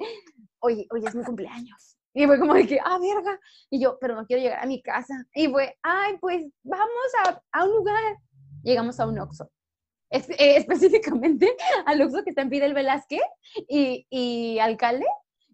[0.60, 1.98] oye, oye, es mi cumpleaños.
[2.14, 3.40] Y fue como de que, ah, verga.
[3.70, 5.14] Y yo, pero no quiero llegar a mi casa.
[5.34, 8.18] Y fue, ay, pues vamos a, a un lugar.
[8.64, 9.50] Llegamos a un Oxxo.
[10.10, 11.56] Es- eh, específicamente
[11.86, 13.22] al Oxxo que está en Fidel Velázquez
[13.70, 15.06] y, y Alcalde.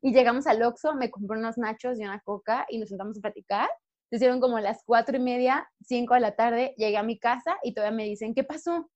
[0.01, 3.21] Y llegamos al Oxxo, me compré unos nachos y una coca y nos sentamos a
[3.21, 3.69] platicar.
[4.09, 6.73] Se hicieron como las cuatro y media, cinco de la tarde.
[6.77, 8.89] Llegué a mi casa y todavía me dicen, ¿qué pasó?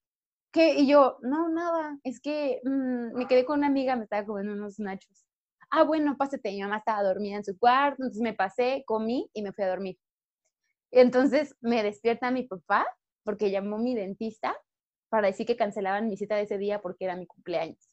[0.52, 0.76] ¿Qué?
[0.76, 4.54] Y yo, no, nada, es que mm, me quedé con una amiga, me estaba comiendo
[4.54, 5.26] unos nachos.
[5.72, 9.42] ah, bueno, pásate, mi mamá estaba dormida en su cuarto, entonces me pasé, comí y
[9.44, 9.98] me fui a dormir.
[10.92, 12.86] Entonces me despierta mi papá
[13.24, 14.56] porque llamó mi dentista
[15.10, 17.90] para decir que cancelaban mi cita de ese día porque era mi cumpleaños.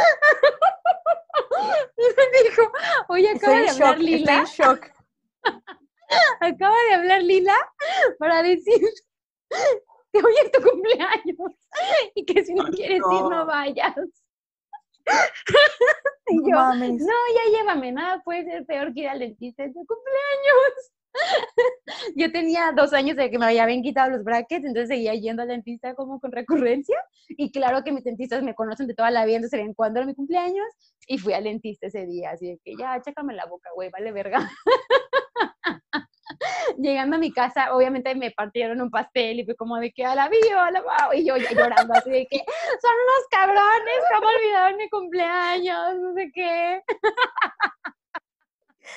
[2.44, 2.72] Dijo,
[3.08, 4.44] oye, acaba de hablar Lila.
[4.44, 4.86] shock.
[6.40, 7.56] acaba de hablar Lila
[8.18, 8.80] para decir
[10.12, 11.52] que hoy es tu cumpleaños
[12.14, 13.94] y que si no quieres ir no vayas.
[16.26, 19.84] y yo, no, ya llévame, nada puede ser peor que ir al dentista en tu
[19.86, 20.92] cumpleaños.
[22.16, 25.48] yo tenía dos años de que me habían quitado los brackets, entonces seguía yendo al
[25.48, 26.96] dentista como con recurrencia.
[27.28, 30.06] Y claro que mis dentistas me conocen de toda la vida, entonces sabían cuándo era
[30.06, 30.66] mi cumpleaños.
[31.06, 34.12] Y fui al dentista ese día, así de que ya, chécame la boca, güey, vale
[34.12, 34.50] verga.
[36.78, 40.14] Llegando a mi casa, obviamente me partieron un pastel y fue como de que a
[40.14, 44.04] la vivo, a la wow, y yo ya llorando así de que son unos cabrones,
[44.14, 45.96] ¿cómo olvidaron mi cumpleaños?
[46.00, 46.82] No sé qué.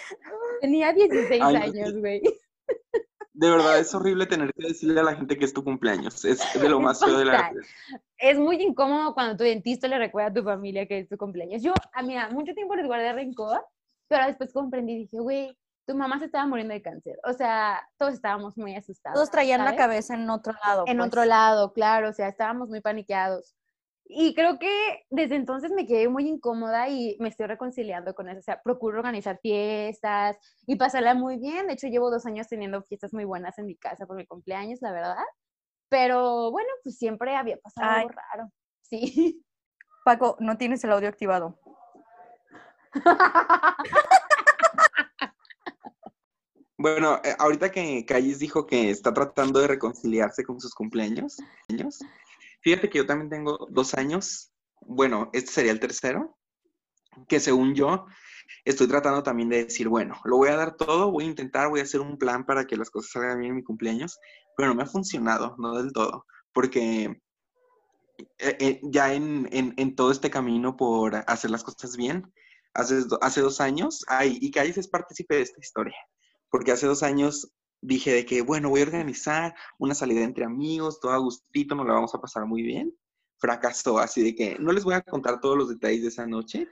[0.61, 2.21] Tenía 16 años, güey.
[3.33, 6.23] De verdad, es horrible tener que decirle a la gente que es tu cumpleaños.
[6.23, 7.61] Es de lo más feo de la vida.
[8.17, 11.63] Es muy incómodo cuando tu dentista le recuerda a tu familia que es tu cumpleaños.
[11.63, 13.65] Yo, a mí, mucho tiempo les guardé rencor,
[14.07, 17.19] pero después comprendí y dije, güey, tu mamá se estaba muriendo de cáncer.
[17.23, 19.15] O sea, todos estábamos muy asustados.
[19.15, 20.83] Todos traían la cabeza en otro lado.
[20.87, 21.07] En pues.
[21.07, 22.09] otro lado, claro.
[22.09, 23.55] O sea, estábamos muy paniqueados.
[24.05, 28.39] Y creo que desde entonces me quedé muy incómoda y me estoy reconciliando con eso.
[28.39, 30.37] O sea, procuro organizar fiestas
[30.67, 31.67] y pasarla muy bien.
[31.67, 34.81] De hecho, llevo dos años teniendo fiestas muy buenas en mi casa por mi cumpleaños,
[34.81, 35.15] la verdad.
[35.89, 38.51] Pero bueno, pues siempre había pasado algo raro.
[38.81, 39.43] Sí.
[40.05, 41.57] Paco, no tienes el audio activado.
[46.83, 51.37] Bueno, eh, ahorita que Calles dijo que está tratando de reconciliarse con sus cumpleaños,
[52.63, 56.37] fíjate que yo también tengo dos años, bueno, este sería el tercero,
[57.27, 58.05] que según yo
[58.65, 61.81] estoy tratando también de decir, bueno, lo voy a dar todo, voy a intentar, voy
[61.81, 64.19] a hacer un plan para que las cosas salgan bien en mi cumpleaños,
[64.57, 67.21] pero no me ha funcionado, no del todo, porque
[68.39, 72.31] eh, eh, ya en, en, todo este camino por hacer las cosas bien,
[72.73, 75.97] hace, hace dos años, ay, y Calles es partícipe de esta historia
[76.53, 77.51] porque hace dos años
[77.83, 81.85] dije de que, bueno, voy a organizar una salida entre amigos, todo a gustito, nos
[81.85, 82.95] la vamos a pasar muy bien.
[83.37, 86.67] Fracasó, así de que no les voy a contar todos los detalles de esa noche,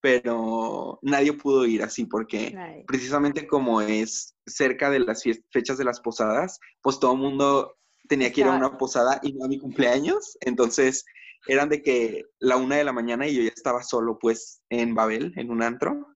[0.00, 6.00] pero nadie pudo ir así porque precisamente como es cerca de las fechas de las
[6.00, 7.76] posadas, pues todo el mundo
[8.08, 11.04] tenía que ir a una posada y no a mi cumpleaños, entonces
[11.46, 14.94] eran de que la una de la mañana y yo ya estaba solo pues en
[14.94, 16.06] Babel, en un antro,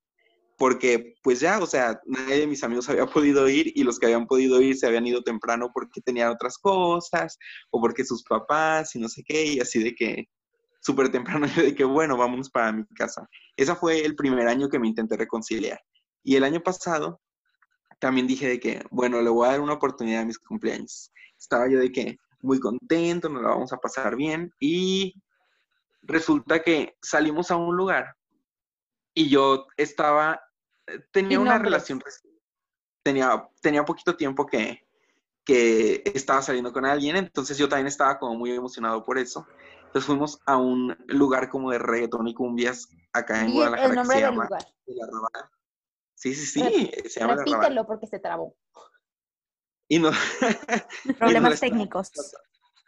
[0.56, 4.06] porque pues ya, o sea, nadie de mis amigos había podido ir y los que
[4.06, 7.38] habían podido ir se habían ido temprano porque tenían otras cosas
[7.70, 10.28] o porque sus papás y no sé qué, y así de que
[10.80, 13.28] súper temprano yo de que bueno, vámonos para mi casa.
[13.56, 15.80] Ese fue el primer año que me intenté reconciliar.
[16.22, 17.20] Y el año pasado
[18.00, 21.10] también dije de que, bueno, le voy a dar una oportunidad a mis cumpleaños.
[21.38, 25.14] Estaba yo de que muy contento, nos la vamos a pasar bien y
[26.02, 28.14] resulta que salimos a un lugar
[29.14, 30.40] y yo estaba,
[30.86, 32.02] eh, tenía una relación,
[33.02, 34.86] tenía, tenía poquito tiempo que,
[35.44, 39.46] que estaba saliendo con alguien, entonces yo también estaba como muy emocionado por eso.
[39.86, 43.88] Entonces fuimos a un lugar como de reggaetón y cumbias acá en Guadalajara.
[43.88, 45.50] El nombre del lugar.
[46.14, 46.90] Sí, sí, sí.
[47.08, 48.56] se llama Repítelo porque se trabó.
[49.88, 50.10] Y no.
[51.18, 52.10] Problemas técnicos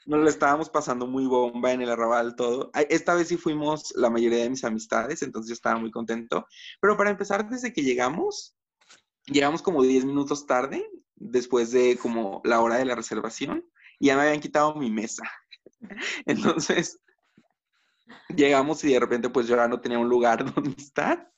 [0.07, 2.71] nos lo estábamos pasando muy bomba en el arrabal todo.
[2.89, 6.47] Esta vez sí fuimos la mayoría de mis amistades, entonces yo estaba muy contento.
[6.81, 8.55] Pero para empezar, desde que llegamos,
[9.27, 13.65] llegamos como 10 minutos tarde, después de como la hora de la reservación,
[13.99, 15.25] y ya me habían quitado mi mesa.
[16.27, 17.01] Entonces,
[18.29, 21.33] llegamos y de repente pues yo ya no tenía un lugar donde estar.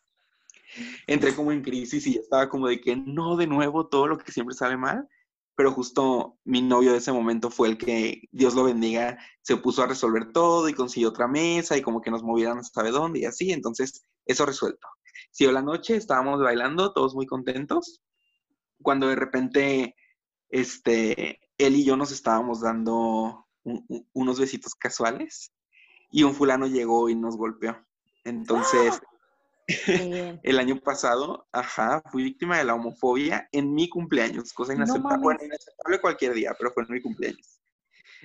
[1.07, 4.19] Entré como en crisis y ya estaba como de que no, de nuevo, todo lo
[4.19, 5.09] que siempre sale mal
[5.59, 9.83] pero justo mi novio de ese momento fue el que, Dios lo bendiga, se puso
[9.83, 13.25] a resolver todo y consiguió otra mesa y como que nos movieran sabe dónde y
[13.25, 14.87] así, entonces eso resuelto.
[15.33, 18.05] Siguió la noche, estábamos bailando, todos muy contentos,
[18.83, 19.97] cuando de repente,
[20.49, 23.49] este, él y yo nos estábamos dando
[24.13, 25.53] unos besitos casuales
[26.09, 27.85] y un fulano llegó y nos golpeó.
[28.23, 29.03] Entonces,
[30.43, 35.19] el año pasado, ajá, fui víctima de la homofobia en mi cumpleaños, cosa inaceptable.
[35.23, 37.61] bueno, inaceptable cualquier día, pero fue en mi cumpleaños.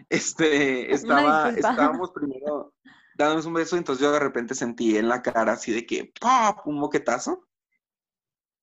[0.09, 2.73] Este, estaba, estábamos primero
[3.15, 6.65] dándonos un beso, entonces yo de repente sentí en la cara así de que, ¡pap!
[6.65, 7.47] un moquetazo.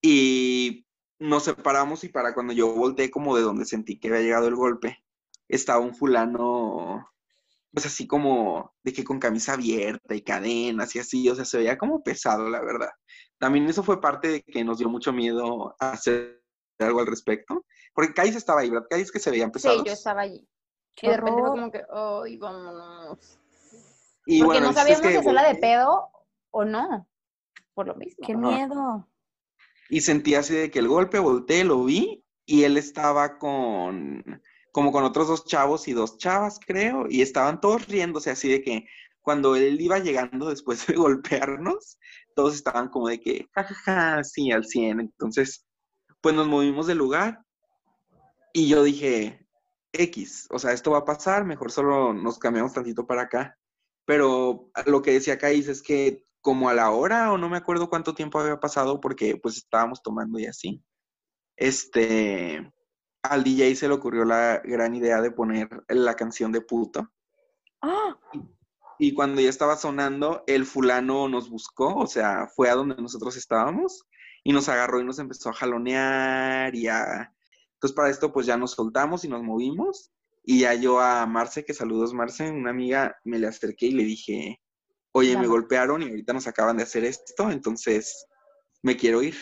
[0.02, 0.88] Y
[1.20, 4.56] nos separamos y para cuando yo volteé como de donde sentí que había llegado el
[4.56, 5.04] golpe,
[5.46, 7.08] estaba un fulano
[7.72, 11.58] pues así como de que con camisa abierta y cadenas y así, o sea, se
[11.58, 12.90] veía como pesado, la verdad.
[13.38, 16.42] También eso fue parte de que nos dio mucho miedo hacer
[16.78, 17.64] algo al respecto,
[17.94, 18.86] porque Cádiz estaba ahí, ¿verdad?
[18.88, 19.78] Cádiz que se veían pesados.
[19.82, 20.48] Sí, yo estaba allí.
[21.02, 23.38] Y de repente fue como que, ay, vámonos.
[24.26, 26.10] Y Porque bueno, no el chiste es sabíamos que si hacerla de pedo
[26.50, 27.08] o no.
[27.74, 28.26] Por lo mismo.
[28.26, 29.08] Qué miedo.
[29.88, 34.42] Y sentí así de que el golpe, volteé, lo vi, y él estaba con,
[34.72, 38.62] como con otros dos chavos y dos chavas, creo, y estaban todos riéndose así de
[38.62, 38.86] que
[39.20, 41.98] cuando él iba llegando después de golpearnos,
[42.34, 45.00] todos estaban como de que, jajaja, sí, al 100.
[45.00, 45.66] Entonces,
[46.20, 47.44] pues nos movimos del lugar
[48.52, 49.46] y yo dije,
[49.92, 53.56] X, o sea, esto va a pasar, mejor solo nos cambiamos tantito para acá.
[54.04, 57.90] Pero lo que decía Caís es que como a la hora o no me acuerdo
[57.90, 60.82] cuánto tiempo había pasado porque pues estábamos tomando y así.
[61.56, 62.72] Este,
[63.22, 67.10] al DJ se le ocurrió la gran idea de poner la canción de puto.
[67.82, 68.18] ¡Ah!
[68.98, 73.36] Y cuando ya estaba sonando, el fulano nos buscó, o sea, fue a donde nosotros
[73.36, 74.06] estábamos
[74.44, 77.34] y nos agarró y nos empezó a jalonear y a...
[77.74, 80.10] Entonces para esto pues ya nos soltamos y nos movimos
[80.44, 84.04] y ya yo a Marce, que saludos Marce, una amiga, me le acerqué y le
[84.04, 84.60] dije,
[85.12, 88.26] oye, me golpearon y ahorita nos acaban de hacer esto, entonces
[88.82, 89.36] me quiero ir.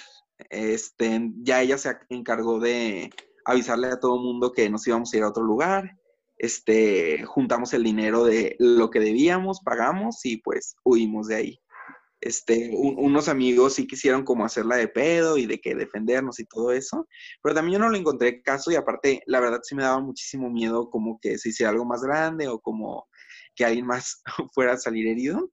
[0.50, 3.10] Este, ya ella se encargó de
[3.48, 5.92] avisarle a todo el mundo que nos íbamos a ir a otro lugar.
[6.38, 11.60] Este, juntamos el dinero de lo que debíamos, pagamos y pues huimos de ahí.
[12.20, 16.46] Este, un- unos amigos sí quisieron como hacerla de pedo y de que defendernos y
[16.46, 17.06] todo eso,
[17.42, 20.50] pero también yo no le encontré caso y aparte, la verdad sí me daba muchísimo
[20.50, 23.06] miedo como que se hiciera algo más grande o como
[23.54, 24.22] que alguien más
[24.54, 25.50] fuera a salir herido.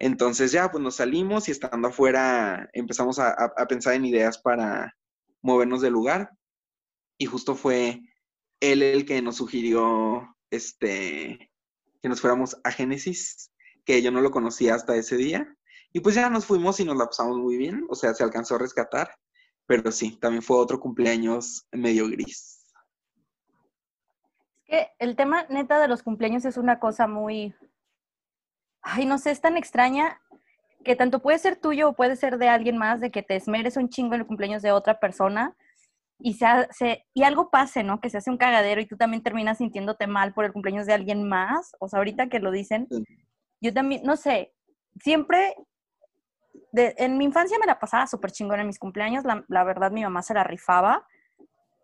[0.00, 3.36] Entonces ya, pues nos salimos y estando afuera empezamos a
[3.68, 4.94] pensar en ideas para
[5.42, 6.30] movernos del lugar.
[7.18, 8.02] Y justo fue
[8.60, 11.50] él el que nos sugirió este,
[12.00, 13.52] que nos fuéramos a Génesis,
[13.84, 15.54] que yo no lo conocía hasta ese día.
[15.92, 18.54] Y pues ya nos fuimos y nos la pasamos muy bien, o sea, se alcanzó
[18.54, 19.10] a rescatar,
[19.66, 22.56] pero sí, también fue otro cumpleaños medio gris.
[24.66, 27.54] que el tema neta de los cumpleaños es una cosa muy,
[28.82, 30.20] ay, no sé, es tan extraña
[30.84, 33.76] que tanto puede ser tuyo o puede ser de alguien más, de que te esmeres
[33.78, 35.56] un chingo en el cumpleaños de otra persona
[36.20, 38.00] y, se, ha- se- y algo pase, ¿no?
[38.00, 40.94] Que se hace un cagadero y tú también terminas sintiéndote mal por el cumpleaños de
[40.94, 41.72] alguien más.
[41.80, 42.88] O sea, ahorita que lo dicen,
[43.60, 44.54] yo también, no sé,
[45.00, 45.54] siempre,
[46.72, 49.90] de- en mi infancia me la pasaba súper chingón en mis cumpleaños, la, la verdad
[49.90, 51.06] mi mamá se la rifaba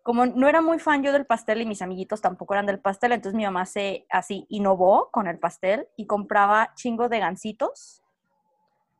[0.03, 3.11] como no era muy fan yo del pastel y mis amiguitos tampoco eran del pastel,
[3.11, 8.03] entonces mi mamá se así innovó con el pastel y compraba chingo de gancitos.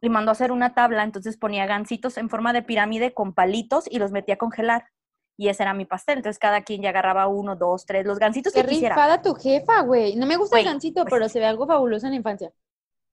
[0.01, 3.85] Y mandó a hacer una tabla, entonces ponía gancitos en forma de pirámide con palitos
[3.89, 4.85] y los metía a congelar.
[5.37, 6.17] Y ese era mi pastel.
[6.17, 8.95] Entonces cada quien ya agarraba uno, dos, tres, los gancitos Qué que quisiera.
[8.95, 10.15] rifada tu jefa, güey.
[10.15, 12.51] No me gusta el gancito, pues- pero se ve algo fabuloso en la infancia.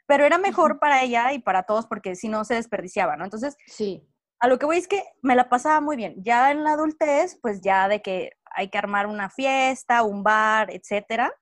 [0.07, 3.25] Pero era mejor para ella y para todos porque si no se desperdiciaba, ¿no?
[3.25, 4.07] Entonces Sí.
[4.41, 6.14] a lo que voy es que me la pasaba muy bien.
[6.18, 10.70] Ya en la adultez, pues ya de que hay que armar una fiesta, un bar,
[10.70, 11.33] etcétera.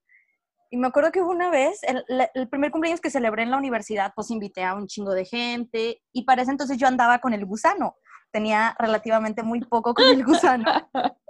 [0.73, 4.13] Y me acuerdo que una vez, el, el primer cumpleaños que celebré en la universidad,
[4.15, 7.45] pues invité a un chingo de gente y para ese entonces yo andaba con el
[7.45, 7.97] gusano.
[8.31, 10.65] Tenía relativamente muy poco con el gusano.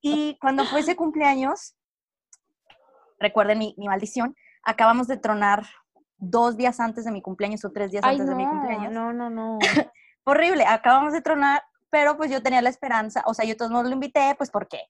[0.00, 1.74] Y cuando fue ese cumpleaños,
[3.18, 5.64] recuerden mi, mi maldición, acabamos de tronar
[6.18, 9.12] dos días antes de mi cumpleaños o tres días Ay, antes de mi cumpleaños no,
[9.12, 9.58] no, no.
[10.24, 13.72] horrible, acabamos de tronar, pero pues yo tenía la esperanza, o sea, yo de todos
[13.72, 14.80] modos lo invité, pues ¿por qué?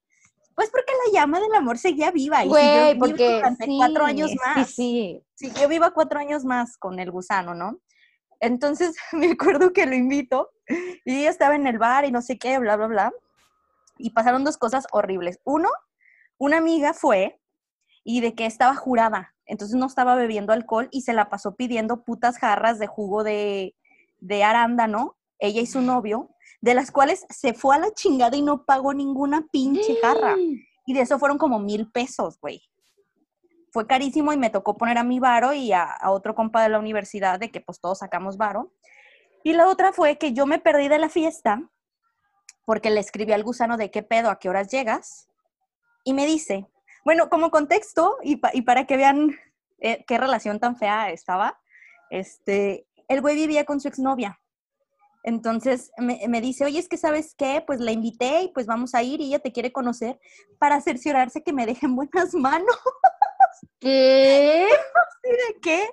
[0.54, 4.04] Pues porque la llama del amor seguía viva y Güey, viva porque durante sí, cuatro
[4.04, 4.68] años más.
[4.68, 5.50] Sí, sí.
[5.50, 7.78] Sí, yo viva cuatro años más con el gusano, ¿no?
[8.42, 10.50] Entonces me acuerdo que lo invito
[11.04, 13.12] y ella estaba en el bar y no sé qué, bla, bla, bla.
[13.96, 15.40] Y pasaron dos cosas horribles.
[15.44, 15.70] Uno,
[16.38, 17.40] una amiga fue
[18.04, 22.02] y de que estaba jurada, entonces no estaba bebiendo alcohol y se la pasó pidiendo
[22.02, 23.76] putas jarras de jugo de,
[24.18, 26.30] de arándano, ella y su novio,
[26.60, 30.34] de las cuales se fue a la chingada y no pagó ninguna pinche jarra.
[30.84, 32.60] Y de eso fueron como mil pesos, güey.
[33.72, 36.78] Fue carísimo y me tocó poner a mi varo y a, otro compa de la
[36.78, 38.72] universidad de que pues todos sacamos varo.
[39.42, 41.62] Y la otra fue que yo me perdí de la fiesta
[42.64, 45.28] porque le escribí al gusano de qué pedo, a qué horas llegas.
[46.04, 46.66] Y me dice,
[47.04, 49.36] bueno, como contexto y para que vean
[49.84, 51.58] eh, qué relación tan fea estaba,
[52.08, 54.38] este, el güey vivía con su exnovia.
[55.24, 58.94] Entonces me, me dice, oye, es que sabes qué, pues la invité y pues vamos
[58.94, 60.20] a ir y ella te quiere conocer
[60.58, 62.76] para cerciorarse que me dejen buenas manos.
[63.80, 64.68] ¿Qué?
[65.24, 65.88] ¿Y de qué?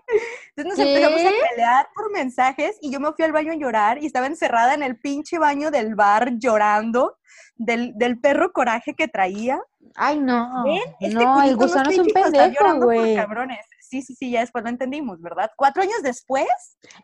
[0.55, 0.95] Entonces nos ¿Qué?
[0.95, 4.25] empezamos a pelear por mensajes y yo me fui al baño a llorar y estaba
[4.27, 7.17] encerrada en el pinche baño del bar llorando
[7.55, 9.61] del, del perro coraje que traía.
[9.95, 10.63] Ay, no.
[10.65, 10.81] ¿Ven?
[10.99, 13.15] Este no, el gusano es un pendejo, güey.
[13.15, 13.65] cabrones.
[13.81, 15.51] sí, sí, sí, ya después lo entendimos, ¿verdad?
[15.55, 16.47] Cuatro años después,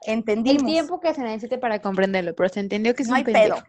[0.05, 0.61] entendimos.
[0.63, 3.23] El tiempo que se necesite para comprenderlo, pero se entendió que es no un hay
[3.23, 3.55] pendejo.
[3.57, 3.65] pedo.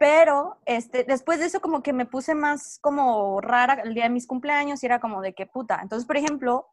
[0.00, 4.08] Pero este, después de eso como que me puse más como rara el día de
[4.08, 5.78] mis cumpleaños y era como de que puta.
[5.82, 6.66] Entonces, por ejemplo,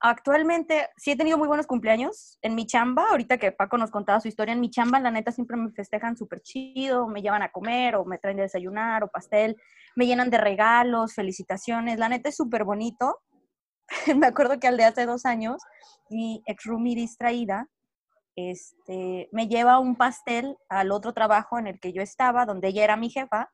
[0.00, 3.10] actualmente sí he tenido muy buenos cumpleaños en mi chamba.
[3.10, 6.16] Ahorita que Paco nos contaba su historia, en mi chamba la neta siempre me festejan
[6.16, 9.58] súper chido, me llevan a comer o me traen de desayunar o pastel,
[9.94, 11.98] me llenan de regalos, felicitaciones.
[11.98, 13.18] La neta es súper bonito.
[14.16, 15.60] me acuerdo que al de hace dos años,
[16.08, 17.68] mi ex roomie distraída
[18.36, 22.84] este, me lleva un pastel al otro trabajo en el que yo estaba, donde ella
[22.84, 23.50] era mi jefa.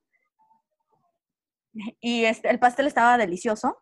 [2.00, 3.78] Y este, el pastel estaba delicioso.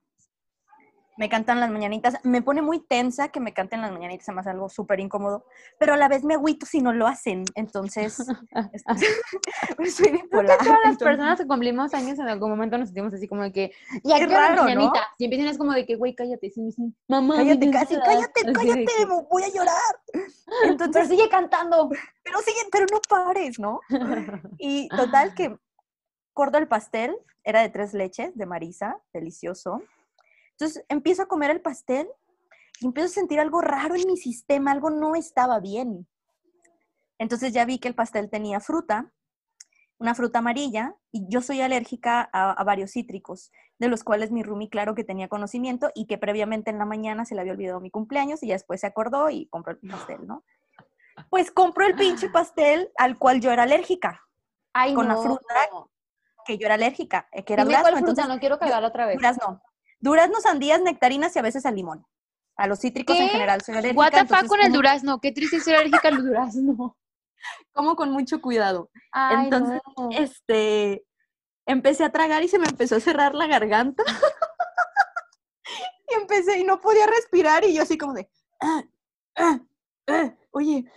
[1.18, 2.14] Me cantan las mañanitas.
[2.22, 5.44] Me pone muy tensa que me canten las mañanitas, además algo súper incómodo.
[5.78, 7.44] Pero a la vez me agüito si no lo hacen.
[7.54, 8.16] Entonces,
[9.76, 10.58] pues, soy Creo que bipolar.
[10.58, 13.72] todas las personas que cumplimos años en algún momento nos sentimos así como de que,
[14.04, 14.92] ya Qué raro, ¿no?
[15.18, 16.52] Y empiezan es como de que, güey, cállate.
[16.54, 18.04] Y dicen, mamá, Cállate, casi, das".
[18.04, 18.86] cállate, cállate,
[19.30, 19.76] voy a llorar.
[20.14, 21.88] Pero Entonces, sigue cantando.
[22.22, 23.80] pero sigue, pero no pares, ¿no?
[24.58, 25.56] Y total que
[26.32, 29.82] corto el pastel, era de tres leches, de Marisa, delicioso.
[30.58, 32.08] Entonces empiezo a comer el pastel
[32.80, 36.08] y empiezo a sentir algo raro en mi sistema, algo no estaba bien.
[37.18, 39.12] Entonces ya vi que el pastel tenía fruta,
[39.98, 44.42] una fruta amarilla, y yo soy alérgica a, a varios cítricos, de los cuales mi
[44.42, 47.80] roomie claro que tenía conocimiento y que previamente en la mañana se le había olvidado
[47.80, 50.44] mi cumpleaños y ya después se acordó y compró el pastel, ¿no?
[51.30, 54.22] Pues compró el pinche pastel al cual yo era alérgica,
[54.72, 55.54] Ay, Con la fruta,
[56.44, 58.84] que yo era alérgica, eh, que era Dime durazno, cuál fruta, entonces no quiero cagar
[58.84, 59.16] otra vez.
[59.16, 59.60] durazno.
[60.00, 62.06] Durazno, sandías, nectarinas y a veces al limón.
[62.56, 64.00] A los cítricos en general soy alérgica.
[64.00, 65.20] What the fuck entonces con el durazno.
[65.20, 66.96] Qué triste ser alérgica al durazno.
[67.72, 68.90] Como con mucho cuidado.
[69.12, 70.08] Ay, Entonces, no.
[70.10, 71.04] Este,
[71.66, 74.02] empecé a tragar y se me empezó a cerrar la garganta.
[76.10, 78.28] y empecé y no podía respirar y yo así como de,
[78.60, 78.82] "Ah,
[79.36, 79.60] ah,
[80.08, 80.84] ah, oye,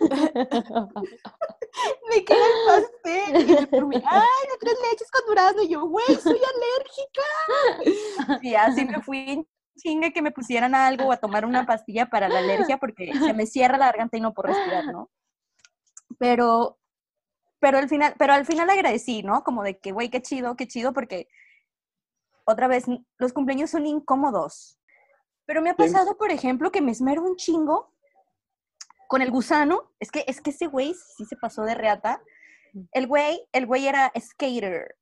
[2.10, 3.50] me queda el pastel.
[3.50, 5.62] Y me roomie, ay, de tres leches con durazno.
[5.62, 7.22] Y yo, güey, soy alérgica.
[8.42, 12.06] Y así me fui en chinga que me pusieran algo o a tomar una pastilla
[12.06, 15.10] para la alergia porque se me cierra la garganta y no puedo respirar, ¿no?
[16.18, 16.78] Pero,
[17.58, 19.42] pero al final, pero al final agradecí, ¿no?
[19.42, 21.28] Como de que, güey, qué chido, qué chido, porque
[22.44, 22.84] otra vez,
[23.18, 24.78] los cumpleaños son incómodos.
[25.46, 27.92] Pero me ha pasado, por ejemplo, que me esmero un chingo
[29.12, 29.92] con el gusano.
[30.00, 32.22] Es que, es que ese güey sí se pasó de reata.
[32.92, 34.96] El güey, el güey era skater.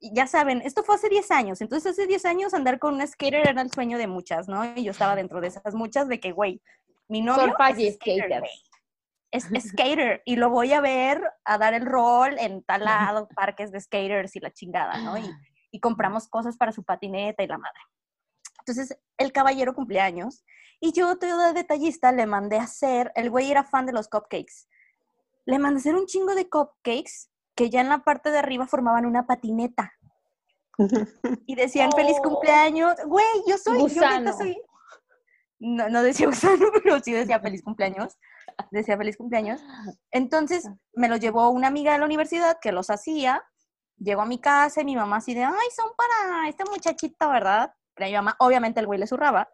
[0.00, 1.60] Ya saben, esto fue hace 10 años.
[1.60, 4.64] Entonces, hace 10 años andar con un skater era el sueño de muchas, ¿no?
[4.76, 6.62] Y yo estaba dentro de esas muchas de que, güey,
[7.08, 8.38] mi novio es skater, skaters.
[8.38, 8.52] güey.
[9.32, 13.72] Es skater y lo voy a ver a dar el rol en tal lado, parques
[13.72, 15.18] de skaters y la chingada, ¿no?
[15.18, 15.28] Y,
[15.72, 17.80] y compramos cosas para su patineta y la madre.
[18.60, 20.44] Entonces, el caballero cumpleaños
[20.80, 24.66] y yo, toda detallista, le mandé a hacer, el güey era fan de los cupcakes,
[25.44, 28.66] le mandé a hacer un chingo de cupcakes que ya en la parte de arriba
[28.66, 29.92] formaban una patineta
[31.46, 32.22] y decían feliz Oh.
[32.22, 32.94] cumpleaños.
[33.06, 34.20] Güey, yo soy, yo Gusano.
[34.20, 34.60] neta soy.
[35.58, 38.16] No, no decía gusano, pero sí decía feliz cumpleaños.
[38.70, 39.60] Decía feliz cumpleaños.
[40.10, 43.42] Entonces me lo llevó una amiga de la universidad que los hacía.
[43.98, 47.74] Llegó a mi casa y mi mamá así de, ay, son para este muchachito, ¿verdad?
[48.00, 49.48] Pero mi mamá, obviamente el güey le zurraba.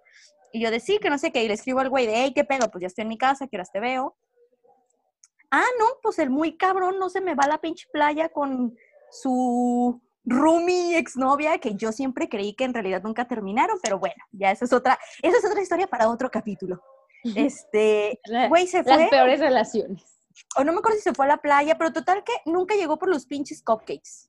[0.53, 2.45] Y yo decía que no sé qué, y le escribo al güey de, hey, ¿qué
[2.45, 2.71] pedo?
[2.71, 4.17] Pues ya estoy en mi casa, ¿qué horas te veo?
[5.51, 8.77] Ah, no, pues el muy cabrón no se me va a la pinche playa con
[9.11, 14.51] su roomie exnovia que yo siempre creí que en realidad nunca terminaron, pero bueno, ya
[14.51, 16.83] esa es otra, esa es otra historia para otro capítulo.
[17.35, 20.03] Este, güey se Las fue, peores relaciones.
[20.57, 22.99] o no me acuerdo si se fue a la playa, pero total que nunca llegó
[22.99, 24.29] por los pinches cupcakes.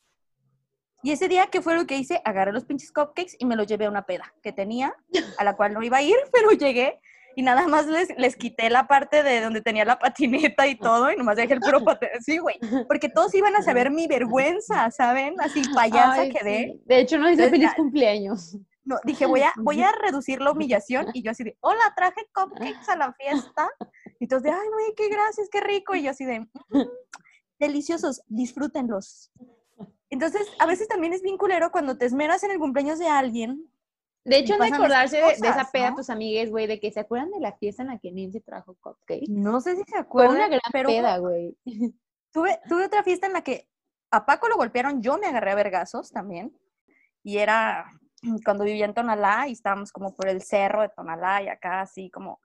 [1.04, 2.22] Y ese día, ¿qué fue lo que hice?
[2.26, 4.96] Agarré los pinches cupcakes y me los llevé a una peda que tenía,
[5.38, 7.00] a la cual no iba a ir, pero llegué
[7.36, 11.12] y nada más les, les quité la parte de donde tenía la patineta y todo,
[11.12, 12.20] y nomás dejé el puro patineta.
[12.22, 15.36] Sí, güey, porque todos iban a saber mi vergüenza, ¿saben?
[15.40, 16.74] Así payasa Ay, quedé.
[16.74, 16.82] sí.
[16.86, 18.58] De hecho, no dice Entonces, feliz cumpleaños.
[18.84, 21.08] No, dije, voy a, voy a reducir la humillación.
[21.14, 23.70] Y yo así de, hola, traje cupcakes a la fiesta.
[24.20, 25.94] Y todos de, ay, güey, qué gracias, qué rico.
[25.94, 26.82] Y yo así de, "Mm,
[27.60, 29.30] deliciosos, disfrútenlos.
[30.10, 33.70] Entonces, a veces también es bien culero cuando te esmeras en el cumpleaños de alguien.
[34.24, 35.98] De hecho, han de acordarse de, esa peda ¿no?
[35.98, 38.76] tus amigues, güey, de que se acuerdan de la fiesta en la que Nancy trajo
[38.82, 39.30] cupcake.
[39.30, 41.58] No sé si se Fue acuerdan, una gran pero peda, güey.
[42.32, 43.70] tuve, tuve otra fiesta en la que
[44.12, 46.58] a Paco lo golpearon, yo me agarré a vergazos también.
[47.24, 47.86] Y era
[48.46, 52.10] cuando vivía en Tonalá y estábamos como por el cerro de Tonalá y acá así
[52.10, 52.40] como...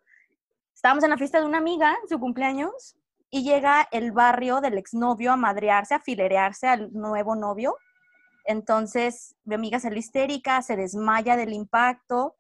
[0.75, 2.97] Estábamos en la fiesta de una amiga, en su cumpleaños,
[3.33, 7.77] y llega el barrio del exnovio a madrearse, a filerearse al nuevo novio.
[8.45, 12.37] Entonces mi amiga salió histérica, se desmaya del impacto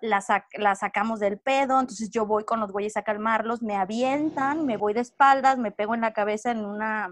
[0.00, 0.22] la,
[0.54, 4.76] la, sacamos del pedo, entonces yo voy con los güeyes a calmarlos, me avientan, me
[4.76, 7.10] voy de espaldas, me pego en la cabeza en una,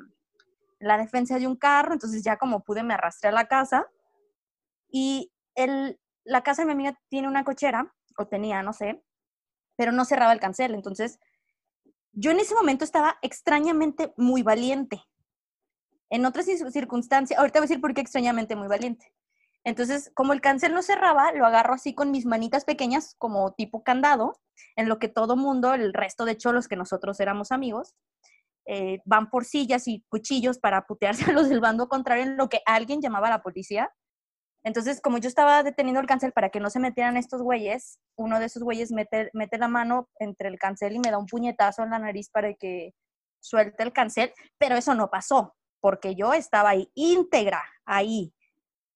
[0.78, 3.86] la defensa de un carro, entonces ya como pude me arrastré a la casa
[4.88, 9.02] y el, la casa de mi amiga tiene una cochera, o tenía, no sé,
[9.76, 11.18] pero no cerraba el cancel, entonces
[12.14, 15.02] yo en ese momento estaba extrañamente muy valiente.
[16.10, 19.12] En otras circunstancias, ahorita voy a decir por qué extrañamente muy valiente.
[19.64, 23.82] Entonces, como el cancel no cerraba, lo agarro así con mis manitas pequeñas, como tipo
[23.82, 24.38] candado,
[24.76, 27.94] en lo que todo mundo, el resto de cholos que nosotros éramos amigos,
[28.66, 32.48] eh, van por sillas y cuchillos para putearse a los del bando contrario, en lo
[32.48, 33.90] que alguien llamaba a la policía.
[34.64, 38.40] Entonces, como yo estaba deteniendo el cancel para que no se metieran estos güeyes, uno
[38.40, 41.82] de esos güeyes mete, mete la mano entre el cancel y me da un puñetazo
[41.82, 42.94] en la nariz para que
[43.40, 48.32] suelte el cancel, pero eso no pasó, porque yo estaba ahí íntegra, ahí,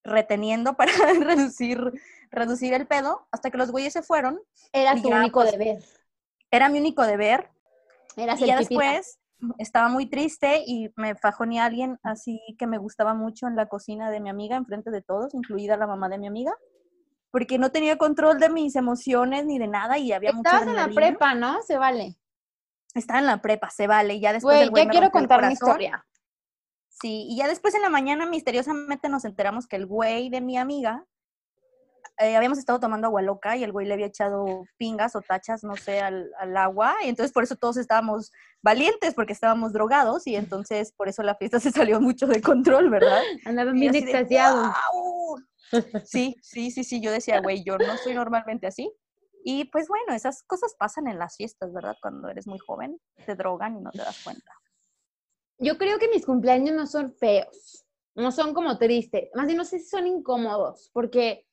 [0.02, 1.78] reteniendo para reducir,
[2.30, 4.40] reducir el pedo hasta que los güeyes se fueron.
[4.72, 5.84] Era tu único pues, deber.
[6.50, 7.50] Era mi único deber.
[8.16, 9.18] Era y ya después
[9.58, 13.66] estaba muy triste y me fajoné a alguien así que me gustaba mucho en la
[13.66, 16.54] cocina de mi amiga, enfrente de todos, incluida la mamá de mi amiga,
[17.30, 20.88] porque no tenía control de mis emociones ni de nada y había Estabas en la
[20.88, 21.62] prepa, ¿no?
[21.62, 22.18] Se vale.
[22.94, 24.18] Estaba en la prepa, se vale.
[24.18, 24.70] Ya después.
[24.70, 26.04] Güey, ya quiero contar mi historia.
[26.88, 30.56] Sí, y ya después en la mañana misteriosamente nos enteramos que el güey de mi
[30.56, 31.06] amiga,
[32.18, 35.64] eh, habíamos estado tomando agua loca y el güey le había echado pingas o tachas,
[35.64, 40.36] no sé, al, agua, y entonces por eso todos estábamos valientes, porque estábamos drogados, y
[40.36, 43.22] entonces por eso la fiesta se salió mucho de control, ¿verdad?
[43.44, 44.74] Andaban bien extasiados.
[46.04, 48.90] Sí, sí, sí, sí, yo decía, güey, yo no soy normalmente así.
[49.44, 51.94] Y pues bueno, esas cosas pasan en las fiestas, ¿verdad?
[52.02, 54.52] Cuando eres muy joven, te drogan y no te das cuenta
[55.58, 59.64] yo creo que mis cumpleaños no son feos, no son como tristes, más bien no
[59.64, 61.46] sé si son incómodos, porque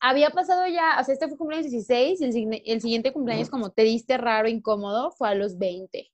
[0.00, 3.70] había pasado ya, o sea, este fue cumpleaños 16 y el, el siguiente cumpleaños como
[3.70, 6.10] triste, raro, incómodo fue a los 20.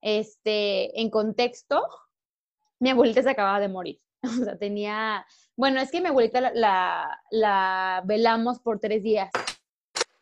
[0.00, 1.82] Este, en contexto,
[2.78, 4.00] mi abuelita se acababa de morir.
[4.42, 5.24] O sea, tenía,
[5.56, 9.30] bueno, es que mi abuelita la, la, la velamos por tres días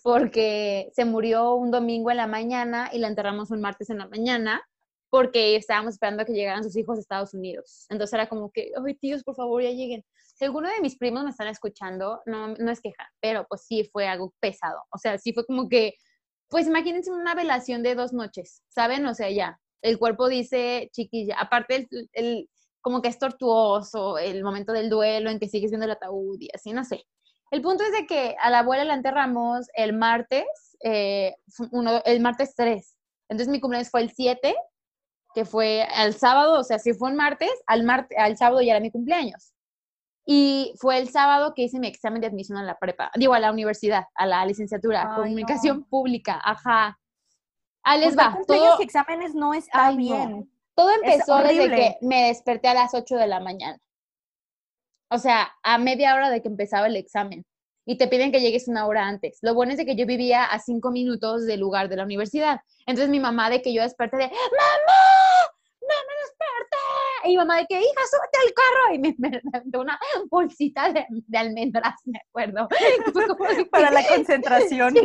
[0.03, 4.07] porque se murió un domingo en la mañana y la enterramos un martes en la
[4.07, 4.63] mañana
[5.11, 7.87] porque estábamos esperando a que llegaran sus hijos a Estados Unidos.
[7.89, 10.05] Entonces era como que, ay, tíos, por favor, ya lleguen.
[10.37, 13.89] Si alguno de mis primos me están escuchando, no, no es queja, pero pues sí
[13.93, 14.83] fue algo pesado.
[14.91, 15.95] O sea, sí fue como que,
[16.49, 19.05] pues imagínense una velación de dos noches, ¿saben?
[19.07, 21.37] O sea, ya, el cuerpo dice chiquilla.
[21.39, 22.51] Aparte, el, el,
[22.81, 26.49] como que es tortuoso el momento del duelo en que sigues viendo el ataúd y
[26.55, 27.05] así, no sé.
[27.51, 30.45] El punto es de que a la abuela la enterramos el martes,
[30.85, 31.35] eh,
[31.71, 32.97] uno, el martes 3.
[33.31, 34.55] Entonces mi cumpleaños fue el 7
[35.35, 38.73] que fue el sábado, o sea, si fue un martes, al, martes, al sábado ya
[38.73, 39.53] era mi cumpleaños.
[40.27, 43.41] Y fue el sábado que hice mi examen de admisión a la prepa, digo, a
[43.41, 46.99] la universidad, a la licenciatura, comunicación pública, ajá.
[47.83, 48.39] Ahí les va.
[48.47, 50.51] Todos exámenes no está bien.
[50.75, 53.79] Todo empezó desde que me desperté a las 8 de la mañana.
[55.11, 57.45] O sea, a media hora de que empezaba el examen.
[57.87, 59.39] Y te piden que llegues una hora antes.
[59.41, 62.61] Lo bueno es de que yo vivía a cinco minutos del lugar de la universidad.
[62.87, 65.18] Entonces mi mamá de que yo desperté de, ¡Mamá!
[65.89, 67.31] ¡No me desperté!
[67.31, 68.95] Y mamá de que, hija, súbete al carro.
[68.95, 69.99] Y me, me una
[70.31, 72.69] bolsita de, de, almendras, me acuerdo.
[73.71, 74.97] Para la concentración.
[74.97, 75.01] Y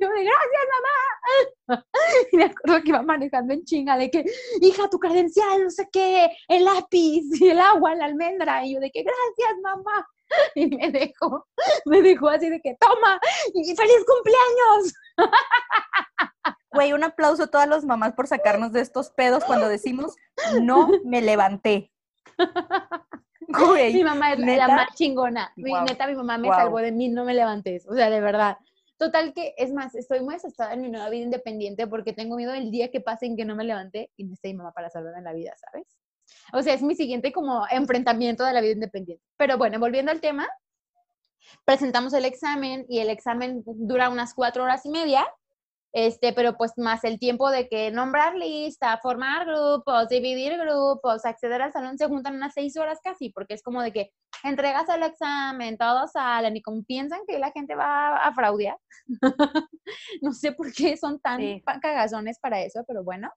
[0.00, 1.86] yo de, gracias, mamá.
[2.32, 4.24] Y me acuerdo que iba manejando en chinga de que,
[4.60, 8.64] hija, tu credencial, no sé qué, el lápiz y el agua, la almendra.
[8.64, 10.06] Y yo de que, gracias, mamá.
[10.54, 11.46] y me dejó,
[11.86, 13.20] me dejó así de que, toma,
[13.52, 14.94] y feliz cumpleaños.
[16.72, 20.16] Güey, un aplauso a todas las mamás por sacarnos de estos pedos cuando decimos,
[20.60, 21.92] no me levanté.
[23.46, 25.52] Güey, mi mamá es la más chingona.
[25.54, 27.86] Mi, neta, mi mamá me salvó de mí, no me levantes.
[27.86, 28.58] O sea, de verdad.
[28.96, 32.52] Total que, es más, estoy muy asustada en mi nueva vida independiente porque tengo miedo
[32.52, 34.88] del día que pase en que no me levanté y no esté mi mamá para
[34.88, 35.86] salvarme la vida, ¿sabes?
[36.52, 39.24] O sea, es mi siguiente como enfrentamiento de la vida independiente.
[39.36, 40.48] Pero bueno, volviendo al tema,
[41.64, 45.26] presentamos el examen y el examen dura unas cuatro horas y media,
[45.92, 51.62] este, pero pues más el tiempo de que nombrar lista, formar grupos, dividir grupos, acceder
[51.62, 54.10] al salón, se juntan unas seis horas casi, porque es como de que
[54.42, 58.76] entregas el examen, todos salen y como piensan que la gente va a fraudear.
[60.20, 63.30] no sé por qué son tan cagazones para eso, pero bueno.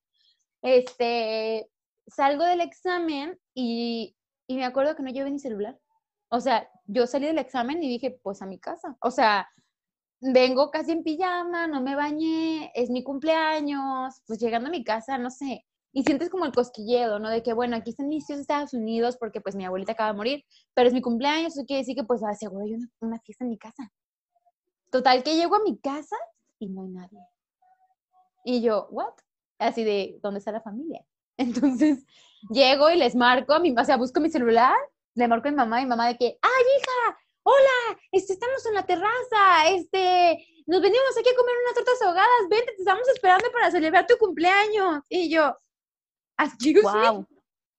[0.64, 1.70] Este,
[2.08, 4.16] salgo del examen y,
[4.48, 5.78] me acuerdo que no llevé ni celular.
[6.30, 8.98] O sea, yo salí del examen y dije, pues a mi casa.
[9.02, 9.50] O sea,
[10.20, 15.18] vengo casi en pijama, no me bañé, es mi cumpleaños, pues llegando a mi casa,
[15.18, 15.66] no sé.
[15.94, 17.30] Y sientes como el cosquilleo, ¿no?
[17.30, 20.12] De que, bueno, aquí están mis tíos de Estados Unidos porque pues mi abuelita acaba
[20.12, 23.20] de morir, pero es mi cumpleaños, eso quiere decir que pues seguro hay una, una
[23.20, 23.92] fiesta en mi casa.
[24.92, 26.16] Total que llego a mi casa
[26.60, 27.20] y no hay nadie.
[28.46, 29.14] Y yo, ¿what?
[29.60, 31.06] Así de, ¿dónde está la familia?
[31.38, 32.06] Entonces
[32.50, 34.76] llego y les marco, a mi, o sea, busco mi celular,
[35.16, 37.18] le marco a mi mamá y mi mamá de que, ¡ay, hija!
[37.44, 42.50] Hola, este, estamos en la terraza, este, nos venimos aquí a comer unas tortas ahogadas,
[42.50, 45.02] vente, te estamos esperando para celebrar tu cumpleaños.
[45.08, 45.56] Y yo,
[46.38, 47.26] excuse Wow.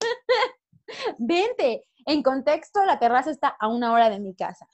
[1.18, 1.84] vente.
[2.06, 4.66] En contexto, la terraza está a una hora de mi casa.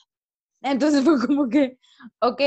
[0.62, 1.78] Entonces fue como que,
[2.20, 2.41] ok,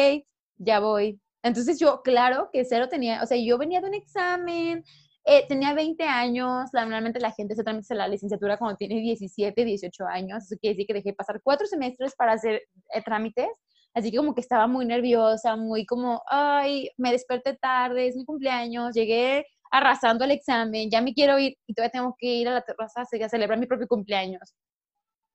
[0.55, 1.19] ya voy.
[1.43, 4.85] Entonces yo, claro que cero tenía, o sea, yo venía de un examen,
[5.29, 10.05] eh, tenía 20 años, normalmente la gente se tramita la licenciatura cuando tiene 17, 18
[10.05, 12.61] años, eso quiere decir que dejé pasar cuatro semestres para hacer
[12.93, 13.49] eh, trámites,
[13.93, 18.23] así que como que estaba muy nerviosa, muy como, ay, me desperté tarde, es mi
[18.23, 22.53] cumpleaños, llegué arrasando el examen, ya me quiero ir y todavía tengo que ir a
[22.53, 24.55] la terraza a celebrar mi propio cumpleaños.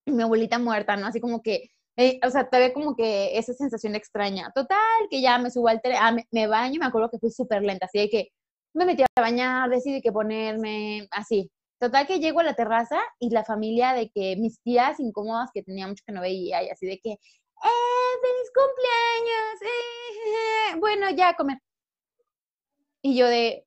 [0.06, 1.06] Y mi abuelita muerta, ¿no?
[1.06, 4.50] Así como que eh, o sea, todavía como que esa sensación extraña.
[4.54, 4.78] Total,
[5.10, 7.62] que ya me subo al tren, ah, me, me, baño, me acuerdo que fui súper
[7.62, 8.28] lenta, así de que
[8.74, 11.50] me metí a bañar, decidí que ponerme, así.
[11.78, 15.62] Total que llego a la terraza y la familia de que mis tías incómodas que
[15.62, 17.18] tenía mucho que no veía y así de que, ¡eh,
[18.22, 19.62] feliz cumpleaños!
[19.62, 21.58] Eh, bueno, ya a comer.
[23.02, 23.66] Y yo de,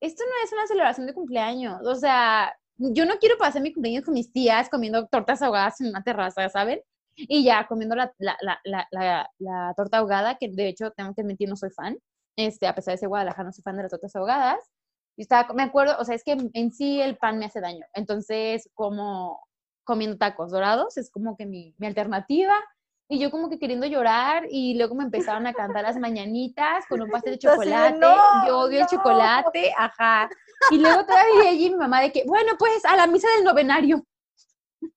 [0.00, 4.04] esto no es una celebración de cumpleaños, o sea, yo no quiero pasar mi cumpleaños
[4.04, 6.80] con mis tías comiendo tortas ahogadas en una terraza, ¿saben?
[7.16, 11.48] Y ya comiendo la, la, la, la, torta ahogada, que de hecho tengo que admitir
[11.48, 11.98] no soy fan,
[12.36, 14.58] este, a pesar de ser Guadalajara no soy fan de las tortas ahogadas.
[15.16, 17.86] Y estaba, me acuerdo, o sea, es que en sí el pan me hace daño,
[17.94, 19.40] entonces como
[19.86, 22.54] comiendo tacos dorados es como que mi, mi alternativa.
[23.08, 27.00] Y yo como que queriendo llorar y luego me empezaron a cantar las mañanitas con
[27.00, 28.00] un pastel de chocolate.
[28.48, 30.28] yo odio el chocolate, ajá.
[30.72, 34.04] Y luego todavía allí mi mamá de que, bueno, pues a la misa del novenario.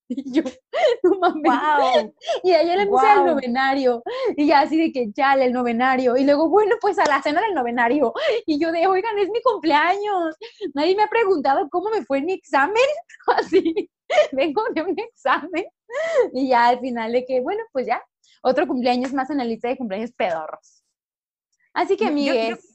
[0.10, 0.42] Y yo,
[1.04, 1.44] no mames.
[1.44, 2.14] Wow.
[2.44, 3.20] Y ayer le puse wow.
[3.20, 4.04] al novenario.
[4.36, 6.18] Y ya así de que, ya, el novenario.
[6.18, 8.14] Y luego, bueno, pues a la cena del novenario.
[8.46, 10.36] Y yo de, oigan, es mi cumpleaños.
[10.74, 12.76] Nadie me ha preguntado cómo me fue en mi examen.
[13.28, 13.90] Así,
[14.32, 15.66] vengo de un examen.
[16.34, 18.02] Y ya al final de que, bueno, pues ya,
[18.42, 20.84] otro cumpleaños más en la lista de cumpleaños pedorros.
[21.74, 22.69] Así que, amigues,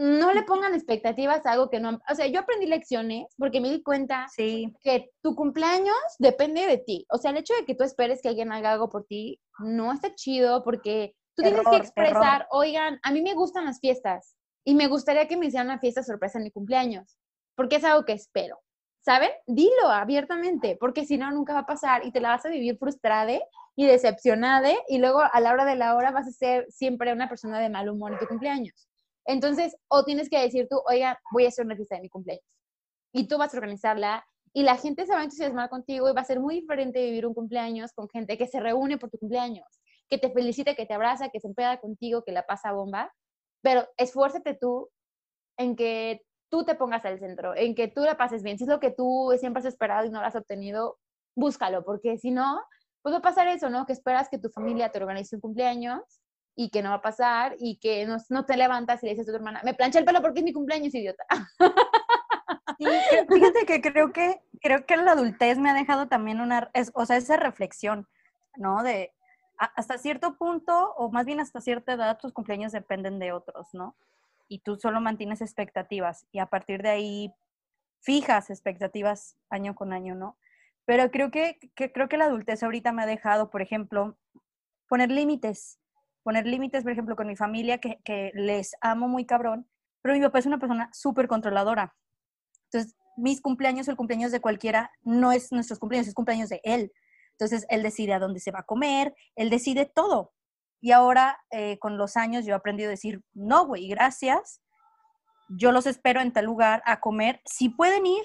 [0.00, 2.00] no le pongan expectativas a algo que no...
[2.10, 4.72] O sea, yo aprendí lecciones porque me di cuenta sí.
[4.82, 7.06] que tu cumpleaños depende de ti.
[7.10, 9.92] O sea, el hecho de que tú esperes que alguien haga algo por ti no
[9.92, 14.74] está chido porque tú tienes que expresar, oigan, a mí me gustan las fiestas y
[14.74, 17.18] me gustaría que me hicieran una fiesta sorpresa en mi cumpleaños
[17.54, 18.58] porque es algo que espero.
[19.02, 19.30] ¿Saben?
[19.46, 22.78] Dilo abiertamente, porque si no, nunca va a pasar y te la vas a vivir
[22.78, 23.32] frustrada
[23.76, 27.28] y decepcionada y luego a la hora de la hora vas a ser siempre una
[27.28, 28.89] persona de mal humor en tu cumpleaños.
[29.30, 32.44] Entonces, o tienes que decir tú, oiga, voy a hacer una fiesta de mi cumpleaños.
[33.12, 36.22] Y tú vas a organizarla y la gente se va a entusiasmar contigo y va
[36.22, 39.68] a ser muy diferente vivir un cumpleaños con gente que se reúne por tu cumpleaños,
[40.08, 43.14] que te felicita, que te abraza, que se empeda contigo, que la pasa bomba.
[43.62, 44.90] Pero esfuérzate tú
[45.56, 48.58] en que tú te pongas al centro, en que tú la pases bien.
[48.58, 50.98] Si es lo que tú siempre has esperado y no lo has obtenido,
[51.36, 52.60] búscalo, porque si no,
[53.02, 53.86] pues va a pasar eso, ¿no?
[53.86, 56.02] Que esperas que tu familia te organice un cumpleaños
[56.62, 59.26] y que no va a pasar y que no, no te levantas y le dices
[59.26, 61.24] a tu hermana, me planché el pelo porque es mi cumpleaños, idiota.
[62.78, 62.86] Sí,
[63.28, 67.04] fíjate que creo que creo que la adultez me ha dejado también una, es, o
[67.04, 68.08] sea, esa reflexión,
[68.56, 68.82] ¿no?
[68.82, 69.12] De
[69.58, 73.96] hasta cierto punto, o más bien hasta cierta edad, tus cumpleaños dependen de otros, ¿no?
[74.48, 77.34] Y tú solo mantienes expectativas y a partir de ahí
[78.00, 80.38] fijas expectativas año con año, ¿no?
[80.86, 84.16] Pero creo que, que creo que la adultez ahorita me ha dejado, por ejemplo,
[84.88, 85.79] poner límites,
[86.22, 89.68] poner límites, por ejemplo, con mi familia, que, que, les amo muy cabrón,
[90.02, 91.94] pero mi papá es una persona súper controladora.
[92.64, 96.60] Entonces, mis cumpleaños o el cumpleaños de cualquiera no es nuestros cumpleaños, es cumpleaños de
[96.64, 96.92] él.
[97.32, 100.32] Entonces, él decide a dónde se va a comer, él decide todo.
[100.80, 104.62] Y ahora, eh, con los años, yo he aprendido a decir, no, güey, gracias.
[105.48, 107.40] Yo los espero en tal lugar a comer.
[107.44, 108.24] Si pueden ir,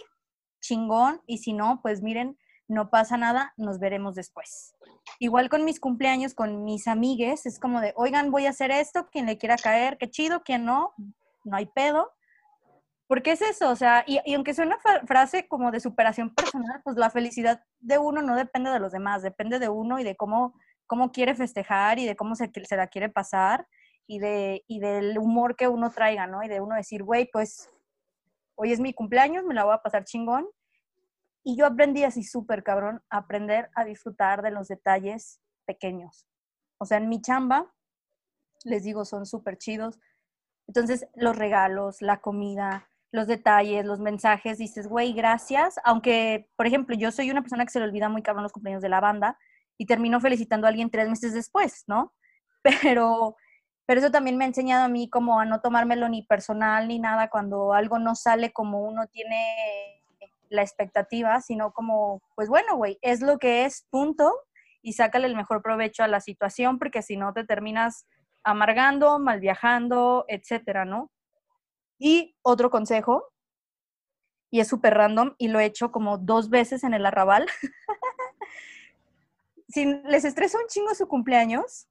[0.61, 1.21] chingón.
[1.27, 2.37] Y si no, pues miren,
[2.67, 4.75] no pasa nada, nos veremos después.
[5.19, 9.07] Igual con mis cumpleaños, con mis amigues, es como de, oigan, voy a hacer esto,
[9.11, 10.93] quien le quiera caer, qué chido, quien no,
[11.43, 12.11] no hay pedo.
[13.07, 16.97] Porque es eso, o sea, y, aunque sea una frase como de superación personal, pues
[16.97, 20.55] la felicidad de uno no depende de los demás, depende de uno y de cómo,
[20.87, 23.67] cómo quiere festejar y de cómo se, se la quiere pasar
[24.07, 26.41] y, de, y del humor que uno traiga, ¿no?
[26.41, 27.69] Y de uno decir, güey, pues
[28.55, 30.47] hoy es mi cumpleaños, me la voy a pasar chingón
[31.45, 36.25] y yo aprendí así súper cabrón, aprender a disfrutar de los detalles pequeños.
[36.79, 37.71] O sea, en mi chamba,
[38.63, 39.99] les digo, son súper chidos.
[40.67, 45.75] Entonces, los regalos, la comida, los detalles, los mensajes, dices, güey, gracias.
[45.83, 48.81] Aunque, por ejemplo, yo soy una persona que se le olvida muy cabrón los cumpleaños
[48.81, 49.37] de la banda
[49.77, 52.13] y termino felicitando a alguien tres meses después, ¿no?
[52.63, 53.35] Pero
[53.87, 56.97] pero eso también me ha enseñado a mí como a no tomármelo ni personal ni
[56.97, 60.01] nada cuando algo no sale como uno tiene
[60.49, 64.33] la expectativa, sino como, pues bueno, güey, es lo que es, punto,
[64.81, 68.07] y sácale el mejor provecho a la situación, porque si no te terminas
[68.43, 71.11] amargando, mal viajando, etcétera, ¿no?
[71.97, 73.31] Y otro consejo,
[74.51, 77.47] y es súper random, y lo he hecho como dos veces en el arrabal.
[79.67, 81.87] si les estresa un chingo su cumpleaños,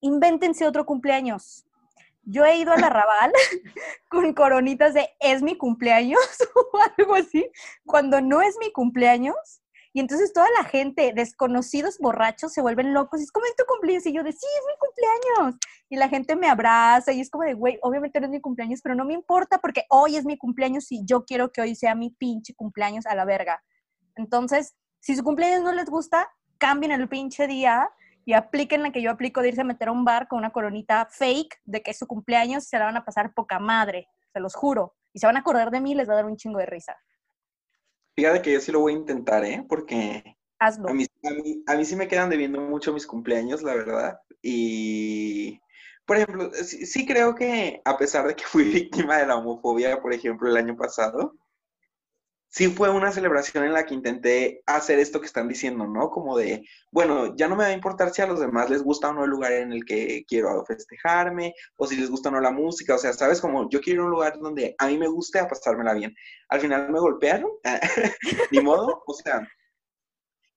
[0.00, 1.64] invéntense otro cumpleaños.
[2.22, 3.32] Yo he ido al arrabal
[4.08, 6.20] con coronitas de es mi cumpleaños
[6.54, 7.50] o algo así,
[7.84, 9.62] cuando no es mi cumpleaños.
[9.92, 13.20] Y entonces toda la gente, desconocidos borrachos, se vuelven locos.
[13.20, 14.06] Y es como, ¿es tu cumpleaños?
[14.06, 15.56] Y yo de, sí, es mi cumpleaños.
[15.88, 18.80] Y la gente me abraza y es como de, güey, obviamente no es mi cumpleaños,
[18.82, 21.96] pero no me importa porque hoy es mi cumpleaños y yo quiero que hoy sea
[21.96, 23.64] mi pinche cumpleaños a la verga.
[24.14, 27.90] Entonces, si su cumpleaños no les gusta, cambien el pinche día
[28.24, 30.50] y apliquen la que yo aplico de irse a meter a un bar con una
[30.50, 34.08] coronita fake de que es su cumpleaños y se la van a pasar poca madre,
[34.32, 34.94] se los juro.
[35.12, 36.66] Y se van a acordar de mí y les va a dar un chingo de
[36.66, 36.96] risa.
[38.14, 39.64] Fíjate que yo sí lo voy a intentar, ¿eh?
[39.68, 40.88] Porque Hazlo.
[40.88, 44.20] a mí, a mí, a mí sí me quedan debiendo mucho mis cumpleaños, la verdad.
[44.42, 45.60] Y,
[46.06, 48.64] por ejemplo, sí, sí creo que a pesar de que fui
[49.04, 51.34] víctima de la homofobia, por ejemplo, el año pasado,
[52.50, 56.10] sí fue una celebración en la que intenté hacer esto que están diciendo, ¿no?
[56.10, 59.08] Como de, bueno, ya no me va a importar si a los demás les gusta
[59.08, 62.40] o no el lugar en el que quiero festejarme, o si les gusta o no
[62.40, 64.98] la música, o sea, sabes, como yo quiero ir a un lugar donde a mí
[64.98, 66.14] me guste a pasármela bien.
[66.48, 67.50] Al final me golpearon,
[68.50, 69.46] ni modo, o sea,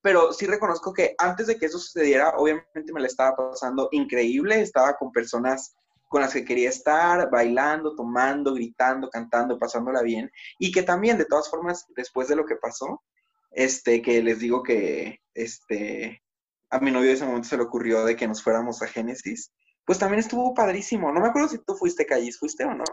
[0.01, 4.59] pero sí reconozco que antes de que eso sucediera, obviamente me la estaba pasando increíble,
[4.59, 5.75] estaba con personas
[6.13, 10.29] con las que quería estar, bailando, tomando, gritando, cantando, pasándola bien.
[10.59, 13.01] Y que también, de todas formas, después de lo que pasó,
[13.49, 16.21] este, que les digo que este,
[16.69, 19.51] a mi novio en ese momento se le ocurrió de que nos fuéramos a Génesis,
[19.85, 21.11] pues también estuvo padrísimo.
[21.11, 22.83] No me acuerdo si tú fuiste, Callis, ¿fuiste o no?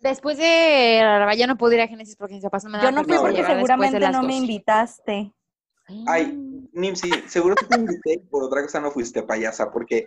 [0.00, 2.92] Después de la ya no pude ir a Génesis porque mis papás no me Yo
[2.92, 5.32] no fui de porque de seguramente no me invitaste.
[6.06, 6.32] Ay,
[6.72, 10.06] Nimsi, seguro que te invité, y por otra cosa no fuiste payasa, porque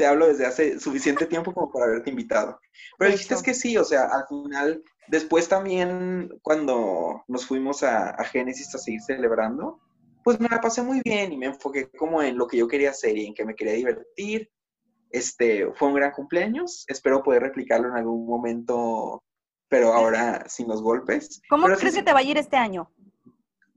[0.00, 2.58] te hablo desde hace suficiente tiempo como para haberte invitado.
[2.96, 7.82] Pero el chiste es que sí, o sea, al final, después también cuando nos fuimos
[7.82, 9.78] a, a Génesis a seguir celebrando,
[10.24, 12.88] pues me la pasé muy bien y me enfoqué como en lo que yo quería
[12.88, 14.50] hacer y en que me quería divertir.
[15.10, 19.22] Este, fue un gran cumpleaños, espero poder replicarlo en algún momento,
[19.68, 21.42] pero ahora sin los golpes.
[21.50, 22.90] ¿Cómo Pero crees sí, que te va a ir este año?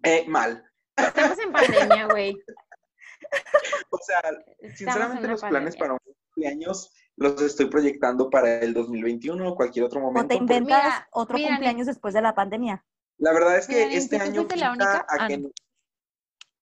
[0.03, 0.63] eh, mal.
[0.95, 2.33] Estamos en pandemia, güey.
[3.89, 4.19] O sea,
[4.59, 5.99] Estamos Sinceramente, los planes para un
[6.43, 10.27] cumpleaños los estoy proyectando para el 2021 o cualquier otro ¿O momento.
[10.29, 12.83] te porque inventas Mira, otro mira, cumpleaños después de la pandemia?
[13.19, 15.51] La verdad es que este año pinta única- a que ah, no-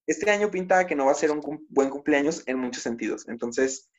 [0.08, 2.84] este año pinta a que no va a ser un cum- buen cumpleaños en muchos
[2.84, 3.28] sentidos.
[3.30, 3.90] Entonces,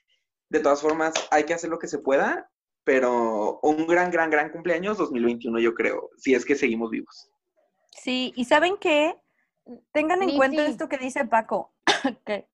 [0.51, 2.51] de todas formas, hay que hacer lo que se pueda,
[2.85, 7.31] pero un gran, gran, gran cumpleaños 2021, yo creo, si es que seguimos vivos.
[7.93, 9.17] Sí, y ¿saben qué?
[9.93, 10.73] Tengan en Ni cuenta sí.
[10.73, 11.73] esto que dice Paco,
[12.27, 12.47] que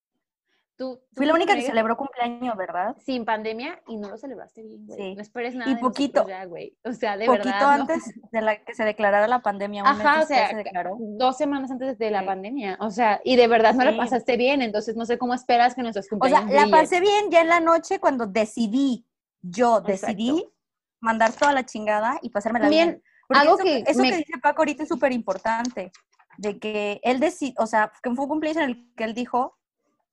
[0.79, 2.97] Tú, tú fui la única que celebró cumpleaños, ¿verdad?
[3.05, 4.97] sin pandemia y no lo celebraste bien, güey.
[4.99, 5.14] Sí.
[5.16, 6.24] No esperes nada Y de poquito.
[6.29, 6.79] ya, güey.
[6.85, 7.61] O sea, de Poquito verdad.
[7.62, 7.83] no.
[7.83, 10.97] antes de la que se declarara la pandemia, Ajá, o sea, se declaró.
[11.01, 12.26] dos semanas antes de la Sí.
[12.26, 12.76] pandemia.
[12.81, 13.97] O sea, y de verdad no la Sí.
[13.99, 16.70] pasaste bien, entonces no sé cómo esperas que nuestros O sea, cumpleaños la brillen.
[16.70, 19.05] pasé bien ya en la noche cuando decidí,
[19.43, 20.53] yo decidí Exacto.
[21.01, 23.03] mandar toda la chingada y pasármela También, bien.
[23.26, 25.91] Porque algo eso, que eso me- que dice Paco ahorita es súper importante,
[26.37, 29.58] de que él decidió, o sea, que fue un cumpleaños en el que él dijo,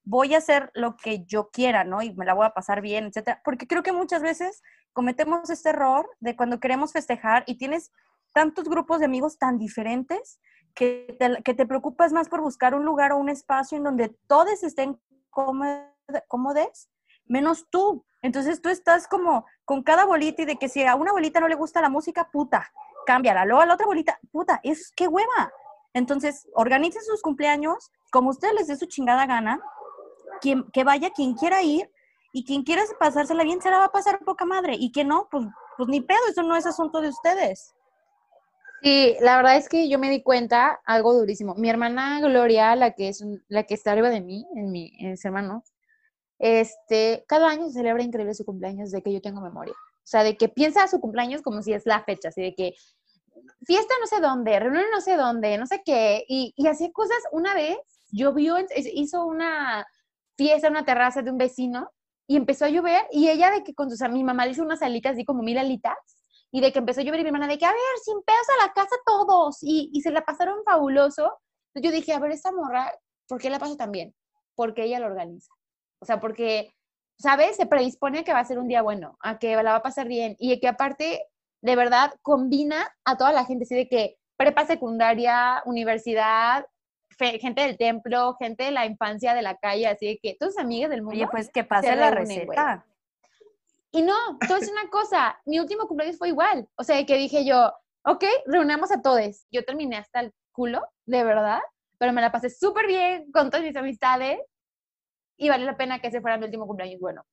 [0.05, 2.01] voy a hacer lo que yo quiera, ¿no?
[2.01, 3.41] Y me la voy a pasar bien, etcétera.
[3.43, 4.61] Porque creo que muchas veces
[4.93, 7.91] cometemos este error de cuando queremos festejar y tienes
[8.33, 10.39] tantos grupos de amigos tan diferentes
[10.73, 14.09] que te, que te preocupas más por buscar un lugar o un espacio en donde
[14.27, 14.99] todos estén
[15.29, 16.89] cómodos,
[17.25, 18.05] menos tú.
[18.21, 21.47] Entonces tú estás como con cada bolita y de que si a una bolita no
[21.47, 22.71] le gusta la música, puta,
[23.05, 23.45] cámbiala.
[23.45, 25.51] Luego a la otra bolita, puta, es qué hueva.
[25.93, 29.61] Entonces, organicen sus cumpleaños como ustedes les dé su chingada gana,
[30.41, 31.89] quien, que vaya quien quiera ir
[32.33, 35.27] y quien quiera pasársela bien se la va a pasar poca madre y quien no,
[35.31, 35.45] pues,
[35.77, 37.73] pues ni pedo, eso no es asunto de ustedes.
[38.81, 41.55] Sí, la verdad es que yo me di cuenta algo durísimo.
[41.55, 45.11] Mi hermana Gloria, la que es la que está arriba de mí, en, mi, en
[45.11, 45.63] mis hermanos,
[46.37, 49.73] este, cada año celebra increíble su cumpleaños de que yo tengo memoria.
[49.73, 52.75] O sea, de que piensa su cumpleaños como si es la fecha, así de que
[53.65, 57.17] fiesta no sé dónde, reunión no sé dónde, no sé qué, y, y hacía cosas.
[57.31, 57.77] Una vez
[58.69, 59.87] es- hizo una
[60.37, 61.91] fiesta en una terraza de un vecino
[62.27, 65.13] y empezó a llover y ella de que con sus, mi mamá hizo unas alitas,
[65.13, 65.95] así como mil alitas,
[66.51, 68.47] y de que empezó a llover y mi hermana de que, a ver, sin pedos
[68.59, 71.39] a la casa todos, y, y se la pasaron fabuloso.
[71.73, 72.91] Entonces yo dije, a ver, esta morra,
[73.27, 74.15] ¿por qué la pasa tan bien?
[74.55, 75.51] Porque ella lo organiza.
[75.99, 76.73] O sea, porque
[77.17, 77.55] ¿sabes?
[77.55, 79.83] Se predispone a que va a ser un día bueno, a que la va a
[79.83, 81.25] pasar bien y que aparte,
[81.61, 86.65] de verdad, combina a toda la gente, así de que prepa secundaria, universidad,
[87.17, 90.89] gente del templo, gente de la infancia de la calle, así de que tus amigas
[90.89, 91.17] del mundo.
[91.17, 92.85] Oye, pues que pase la receta.
[93.91, 96.67] Y no, entonces una cosa, mi último cumpleaños fue igual.
[96.75, 99.45] O sea, que dije yo, ok, reunamos a todos.
[99.51, 101.61] Yo terminé hasta el culo, de verdad,
[101.97, 104.39] pero me la pasé súper bien con todas mis amistades
[105.37, 107.25] y vale la pena que ese fuera mi último cumpleaños bueno.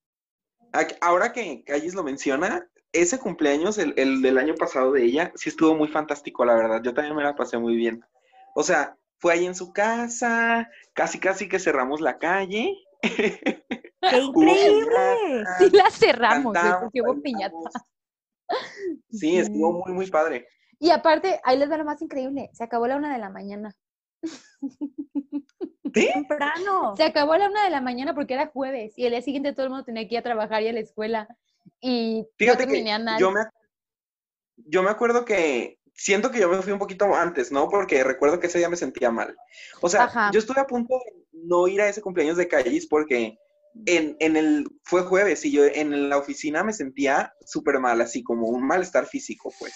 [1.00, 5.48] Ahora que Calles lo menciona, ese cumpleaños, el, el, del año pasado de ella, sí
[5.48, 6.80] estuvo muy fantástico, la verdad.
[6.82, 8.04] Yo también me la pasé muy bien.
[8.54, 12.76] O sea, fue ahí en su casa, casi casi que cerramos la calle.
[13.02, 15.44] ¡Qué increíble!
[15.60, 17.56] Sí la cerramos, porque hubo piñata.
[19.10, 20.48] Sí, estuvo muy, muy padre.
[20.80, 23.72] Y aparte, ahí les da lo más increíble, se acabó la una de la mañana.
[25.94, 26.96] Temprano.
[26.96, 29.52] Se acabó a la una de la mañana porque era jueves y el día siguiente
[29.52, 31.28] todo el mundo tenía que ir a trabajar y a la escuela.
[31.80, 32.84] Y Fíjate que
[33.20, 33.40] yo me,
[34.56, 37.68] yo me acuerdo que siento que yo me fui un poquito antes, ¿no?
[37.68, 39.36] Porque recuerdo que ese día me sentía mal.
[39.80, 43.38] O sea, yo estuve a punto de no ir a ese cumpleaños de Callis porque
[43.86, 48.22] en, en, el, fue jueves y yo en la oficina me sentía súper mal, así
[48.22, 49.74] como un malestar físico, pues.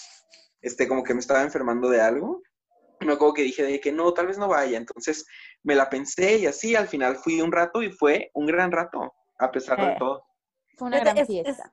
[0.61, 2.43] Este, como que me estaba enfermando de algo.
[3.01, 4.79] Me acuerdo que dije de que no, tal vez no vaya.
[4.79, 5.27] Entonces
[5.63, 9.15] me la pensé y así al final fui un rato y fue un gran rato,
[9.39, 10.25] a pesar de eh, todo.
[10.77, 11.73] Fue una gran fiesta.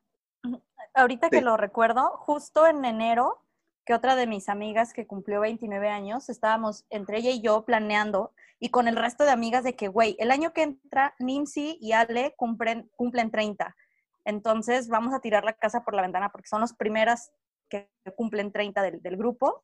[0.94, 3.44] ahorita que lo recuerdo, justo en enero,
[3.86, 8.32] que otra de mis amigas que cumplió 29 años, estábamos entre ella y yo planeando
[8.60, 11.92] y con el resto de amigas de que, güey, el año que entra, Nancy y
[11.92, 13.76] Ale cumplen, cumplen 30.
[14.24, 17.34] Entonces vamos a tirar la casa por la ventana porque son las primeras
[17.68, 19.64] que cumplen 30 del, del grupo.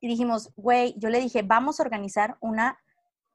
[0.00, 2.80] Y dijimos, güey, yo le dije, vamos a organizar una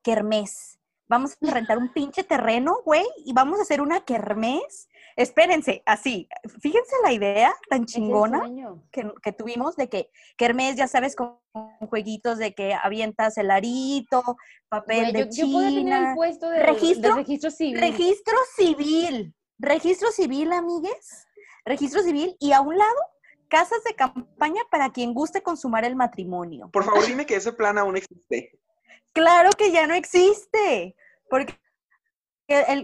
[0.01, 0.78] kermés.
[1.07, 4.89] Vamos a rentar un pinche terreno, güey, y vamos a hacer una kermés.
[5.16, 6.28] Espérense, así,
[6.59, 8.49] fíjense la idea tan chingona
[8.91, 11.39] que, que, tuvimos de que kermés, ya sabes, con
[11.88, 14.24] jueguitos de que avientas el arito,
[14.70, 15.70] papel de yo, China.
[15.70, 17.80] Yo tener el puesto de registro, registro civil.
[17.80, 19.36] Registro civil.
[19.59, 21.28] Registro civil, amigues.
[21.66, 22.36] Registro civil.
[22.39, 22.99] Y a un lado,
[23.47, 26.70] casas de campaña para quien guste consumar el matrimonio.
[26.72, 28.59] Por favor, dime que ese plan aún existe.
[29.14, 30.95] Claro que ya no existe,
[31.30, 31.53] porque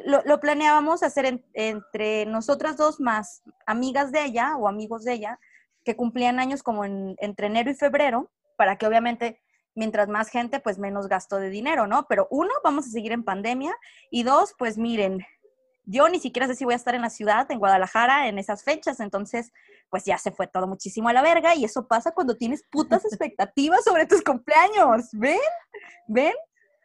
[0.05, 5.39] lo, planeábamos hacer entre nosotras dos más amigas de ella o amigos de ella
[5.83, 9.41] que cumplían años como entre enero y febrero, para que obviamente
[9.75, 12.05] mientras más gente, pues menos gasto de dinero, ¿no?
[12.07, 13.75] Pero uno, vamos a seguir en pandemia
[14.11, 15.25] y dos, pues miren,
[15.85, 18.63] yo ni siquiera sé si voy a estar en la ciudad, en Guadalajara, en esas
[18.63, 19.51] fechas, entonces
[19.89, 23.03] pues ya se fue todo muchísimo a la verga y eso pasa cuando tienes putas
[23.11, 25.09] expectativas sobre tus cumpleaños.
[25.13, 25.39] ¿Ven?
[26.07, 26.33] ¿Ven?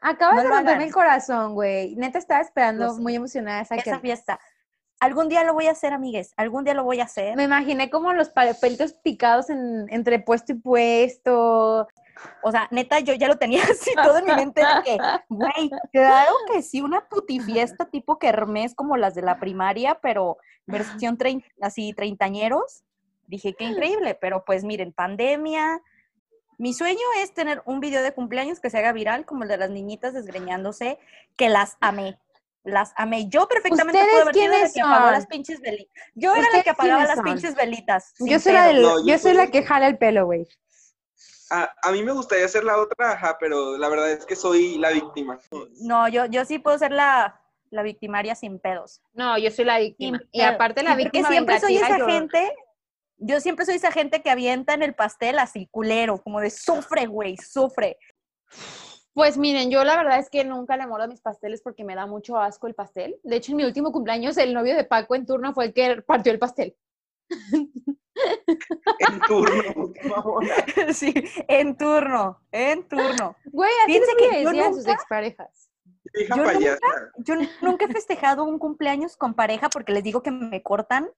[0.05, 1.97] Acabas de romperme el corazón, güey.
[1.97, 4.39] Neta estaba esperando muy emocionada esa, esa fiesta.
[5.01, 6.35] Algún día lo voy a hacer, amigues.
[6.37, 7.37] Algún día lo voy a hacer.
[7.37, 11.89] Me imaginé como los pelitos picados en, entre puesto y puesto.
[12.43, 14.99] O sea, neta, yo ya lo tenía así todo en mi mente de que,
[15.31, 20.37] güey, claro que sí, una putifiesta tipo kermés como las de la primaria, pero
[20.67, 21.17] versión
[21.63, 22.85] así treintañeros.
[23.27, 25.81] Dije, qué increíble, pero pues miren, pandemia.
[26.59, 29.57] Mi sueño es tener un video de cumpleaños que se haga viral, como el de
[29.57, 30.99] las niñitas desgreñándose,
[31.37, 32.19] que las amé.
[32.63, 33.29] Las amé.
[33.29, 36.05] Yo perfectamente puedo haber sido la que apagó las pinches velitas.
[36.15, 38.15] Yo era la que apagaba las pinches velitas.
[38.21, 40.49] Yo soy, la, yo, soy la que jala el pelo, güey.
[41.51, 44.79] A, a, mí me gustaría ser la otra, ajá, pero la verdad es que soy
[44.79, 45.39] la víctima.
[45.83, 47.39] No, yo, yo sí puedo ser la,
[47.71, 49.03] la victimaria sin pedos.
[49.13, 50.21] No, yo soy la víctima.
[50.33, 51.29] y aparte la víctima.
[51.29, 52.57] Porque siempre soy esa gente
[53.25, 57.07] yo siempre soy esa gente que avienta en el pastel así culero, como de sufre,
[57.07, 57.99] güey, sufre.
[59.15, 62.07] Pues miren, yo la verdad es que nunca le a mis pasteles porque me da
[62.07, 63.17] mucho asco el pastel.
[63.23, 66.03] De hecho, en mi último cumpleaños, el novio de Paco en turno fue el que
[66.03, 66.77] partió el pastel.
[68.99, 69.93] en turno,
[70.93, 71.15] Sí,
[71.49, 73.37] en turno, en turno.
[73.47, 75.71] Güey, así que yo nunca, a sus exparejas.
[77.19, 81.09] Yo nunca, he festejado un cumpleaños con pareja porque les digo que me cortan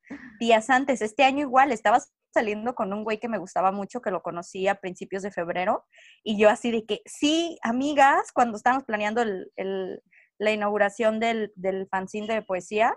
[0.40, 1.02] días antes.
[1.02, 2.00] Este año igual estaba
[2.32, 5.86] saliendo con un güey que me gustaba mucho, que lo conocí a principios de febrero,
[6.22, 9.24] y yo así de que, sí, amigas, cuando estábamos planeando
[10.38, 12.94] la inauguración del, del fanzine de poesía,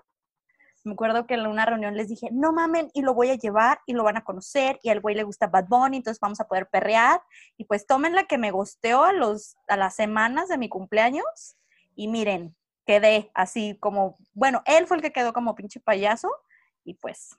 [0.83, 3.79] me acuerdo que en una reunión les dije, no mamen, y lo voy a llevar
[3.85, 6.47] y lo van a conocer, y al güey le gusta Bad Bunny, entonces vamos a
[6.47, 7.21] poder perrear,
[7.57, 11.57] y pues tomen la que me gusteó a, los, a las semanas de mi cumpleaños,
[11.95, 16.29] y miren, quedé así como, bueno, él fue el que quedó como pinche payaso
[16.83, 17.37] y pues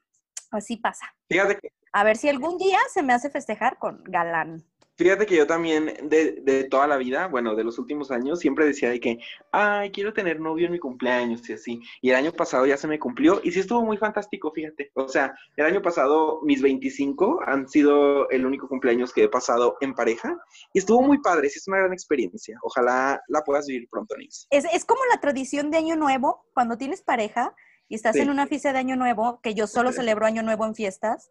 [0.50, 1.06] así pasa.
[1.28, 1.72] Fíjate que...
[1.92, 4.64] A ver si algún día se me hace festejar con galán.
[5.00, 8.66] Fíjate que yo también de, de, toda la vida, bueno, de los últimos años, siempre
[8.66, 9.18] decía de que,
[9.50, 11.80] ay, quiero tener novio en mi cumpleaños y así.
[12.02, 14.90] Y el año pasado ya se me cumplió y sí estuvo muy fantástico, fíjate.
[14.92, 19.78] O sea, el año pasado mis 25 han sido el único cumpleaños que he pasado
[19.80, 20.36] en pareja
[20.74, 22.58] y estuvo muy padre, sí es una gran experiencia.
[22.62, 24.46] Ojalá la puedas vivir pronto, Nix.
[24.50, 27.54] Es, es como la tradición de Año Nuevo, cuando tienes pareja
[27.88, 28.20] y estás Sí.
[28.20, 31.30] en una fiesta de Año Nuevo, que yo solo celebro Año Nuevo en fiestas,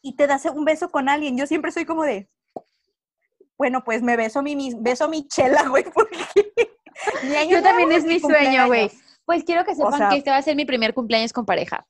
[0.00, 1.36] y te das un beso con alguien.
[1.36, 2.30] Yo siempre soy como de,
[3.58, 6.18] bueno, pues me beso mi, mis- beso mi chela, güey, porque
[7.24, 8.90] mi año Yo también es mi sueño, güey.
[9.24, 11.86] Pues quiero que sepan sea- que este va a ser mi primer cumpleaños con pareja.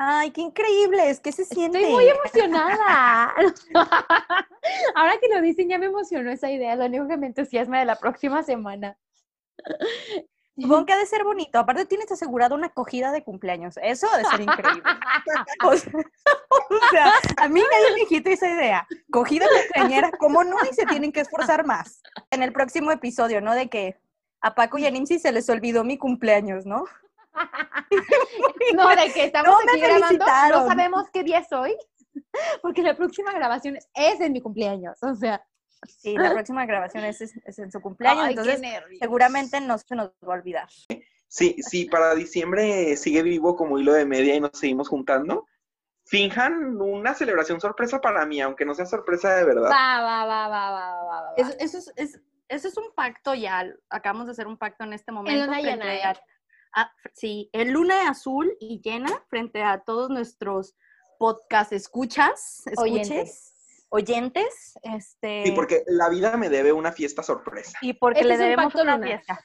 [0.00, 1.78] Ay, qué increíble, es que se siente.
[1.80, 3.34] Estoy muy emocionada.
[4.94, 6.76] Ahora que lo dicen, ya me emocionó esa idea.
[6.76, 8.96] Lo único que me entusiasma de la próxima semana.
[10.56, 11.58] Supongo que ha de ser bonito.
[11.58, 13.76] Aparte tienes asegurado una acogida de cumpleaños.
[13.82, 14.82] Eso ha de ser increíble.
[15.64, 18.86] O o sea, a mí nadie me quita esa idea.
[19.10, 20.56] Cogida cumpleañera, ¿cómo no?
[20.70, 22.02] Y se tienen que esforzar más.
[22.30, 23.54] En el próximo episodio, ¿no?
[23.54, 23.96] De que
[24.40, 26.84] a Paco y a Nimsi se les olvidó mi cumpleaños, ¿no?
[28.74, 31.74] No, de que estamos No aquí grabando, no sabemos qué día es hoy,
[32.62, 34.98] porque la próxima grabación es- en mi cumpleaños.
[35.02, 35.44] O sea,
[35.86, 38.60] Sí, la próxima grabación es, es- en su cumpleaños, ay, entonces
[38.98, 40.66] seguramente no se nos va a olvidar.
[41.28, 45.46] Sí, sí, para diciembre sigue vivo como hilo de media y nos seguimos juntando.
[46.08, 49.70] Finjan una celebración sorpresa para mí, aunque no sea sorpresa de verdad.
[49.70, 51.34] Va, va, va, va, va, va, va, va.
[51.36, 53.62] Eso, eso es, es- eso es un pacto ya.
[53.90, 55.38] Acabamos de hacer un pacto en este momento.
[55.44, 56.08] luna frente llena,
[56.72, 60.74] a- a- sí, en luna azul y llena frente a todos nuestros
[61.18, 63.84] podcast escuchas, escuches, Oyentes.
[63.90, 67.76] oyentes, este, Sí, porque la vida me debe una fiesta sorpresa.
[67.82, 69.08] y porque Este le un debemos una lunar.
[69.08, 69.44] fiesta.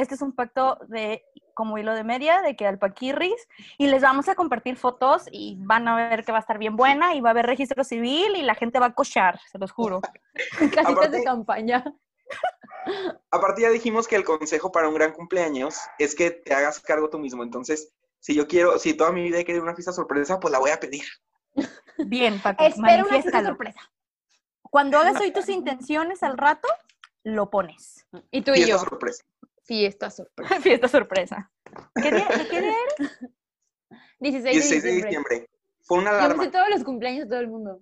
[0.00, 3.46] Este es un pacto de como hilo de media de que al Paquirris
[3.76, 6.74] y les vamos a compartir fotos y van a ver que va a estar bien
[6.74, 9.70] buena y va a haber registro civil y la gente va a cochar, se los
[9.70, 10.00] juro.
[10.74, 11.84] Casitas de campaña.
[13.30, 17.10] Aparte ya dijimos que el consejo para un gran cumpleaños es que te hagas cargo
[17.10, 17.42] tú mismo.
[17.42, 20.60] Entonces, si yo quiero, si toda mi vida he querido una fiesta sorpresa, pues la
[20.60, 21.04] voy a pedir.
[21.98, 23.80] Bien, Paco, Espero una fiesta sorpresa.
[24.62, 26.68] Cuando hagas hoy tus intenciones al rato,
[27.22, 28.06] lo pones.
[28.30, 28.78] Y tú y Fiesta yo.
[28.78, 29.24] sorpresa.
[29.70, 30.60] Fiesta sorpresa.
[30.60, 31.52] Fiesta sorpresa.
[31.94, 33.20] ¿Qué día, de qué día eres?
[34.18, 35.50] 16, 16 de de diciembre.
[35.82, 36.42] Fue una Yo me alarma.
[36.42, 37.78] sé todos los cumpleaños de todo el mundo.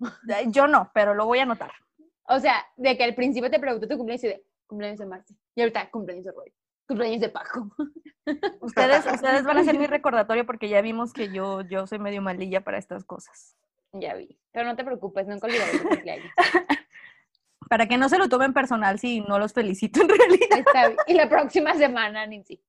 [0.49, 1.71] Yo no, pero lo voy a anotar.
[2.27, 5.33] O sea, de que al principio te preguntó tu cumpleaños y de cumpleaños de Marce.
[5.55, 6.53] Y ahorita cumpleaños de Roy.
[6.87, 7.71] Cumpleaños de Paco.
[8.61, 12.21] Ustedes, ustedes van a ser mi recordatorio porque ya vimos que yo, yo soy medio
[12.21, 13.55] malilla para estas cosas.
[13.93, 14.39] Ya vi.
[14.51, 16.31] Pero no te preocupes, nunca olvidaré tu cumpleaños.
[17.69, 20.59] Para que no se lo tomen personal si no los felicito en realidad.
[20.59, 20.99] Está bien.
[21.07, 22.61] Y la próxima semana, Nancy.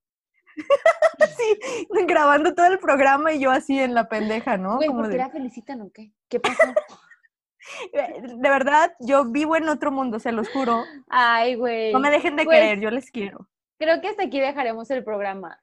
[1.36, 4.76] Sí, grabando todo el programa y yo así en la pendeja, ¿no?
[4.76, 6.12] Güey, ¿por qué de, la felicitan o qué?
[6.28, 6.62] ¿Qué pasó?
[7.92, 10.84] de verdad, yo vivo en otro mundo, se los juro.
[11.08, 11.92] Ay, güey.
[11.92, 13.48] No me dejen de Pues- querer, yo les quiero.
[13.78, 15.58] Creo que hasta aquí dejaremos el programa.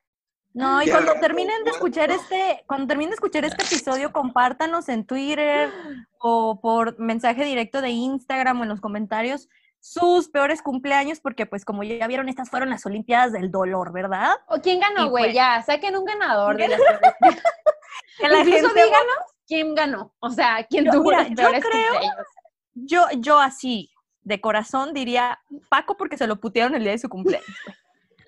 [0.57, 5.05] No, y cuando terminen de escuchar este, cuando terminen de escuchar este episodio, compártanos en
[5.05, 5.71] Twitter
[6.19, 9.49] o por mensaje directo de Instagram o en los comentarios
[9.79, 14.31] sus peores cumpleaños, porque pues como ya vieron, estas fueron las Olimpiadas del dolor, ¿verdad?
[14.47, 15.25] ¿O quién ganó, güey?
[15.25, 16.79] pues- Ya, saquen un ganador de las
[18.17, 20.13] Que la Incluso gente- díganos quién ganó.
[20.19, 22.27] O sea, quién Yo- tuvo mira, los yo peores creo- cumpleaños.
[22.73, 23.91] yo, yo así,
[24.23, 25.39] de corazón, diría
[25.69, 27.47] Paco porque se lo putearon el día de su cumpleaños.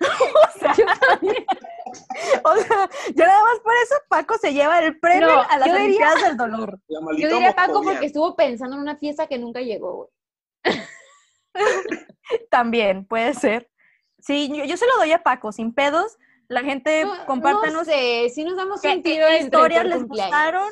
[0.00, 0.74] o, sea,
[2.44, 5.68] o sea, yo nada más por eso Paco se lleva el premio No, a las
[5.68, 6.78] Olimpiadas del dolor.
[6.88, 10.10] Yo diría Paco porque estuvo pensando en una fiesta que nunca llegó, güey.
[12.50, 13.70] También puede ser.
[14.18, 16.18] Sí, yo, yo se lo doy a Paco, sin pedos.
[16.48, 20.30] La gente, No, compártanos No sé, si nos damos qué, un tiro historias les cumpleaños.
[20.30, 20.70] gustaron.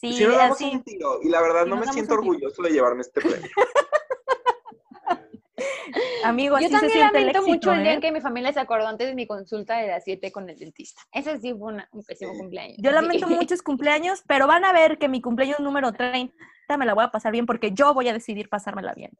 [0.00, 0.70] Sí, nos damos así.
[0.72, 1.18] un tiro.
[1.22, 3.50] Y la verdad no me siento orgulloso de llevarme este premio.
[6.24, 7.94] Amigo, así Yo se también el lamento mucho éxito, el día ¿eh?
[7.94, 10.58] en que mi familia se acordó antes de mi consulta de las 7 con el
[10.58, 11.00] dentista.
[11.12, 12.76] Ese sí fue una- un pésimo cumpleaños.
[12.80, 16.32] Yo lamento muchos cumpleaños, pero van a ver que mi cumpleaños número 30
[16.78, 19.10] me la voy a pasar bien porque yo voy a decidir pasármela bien.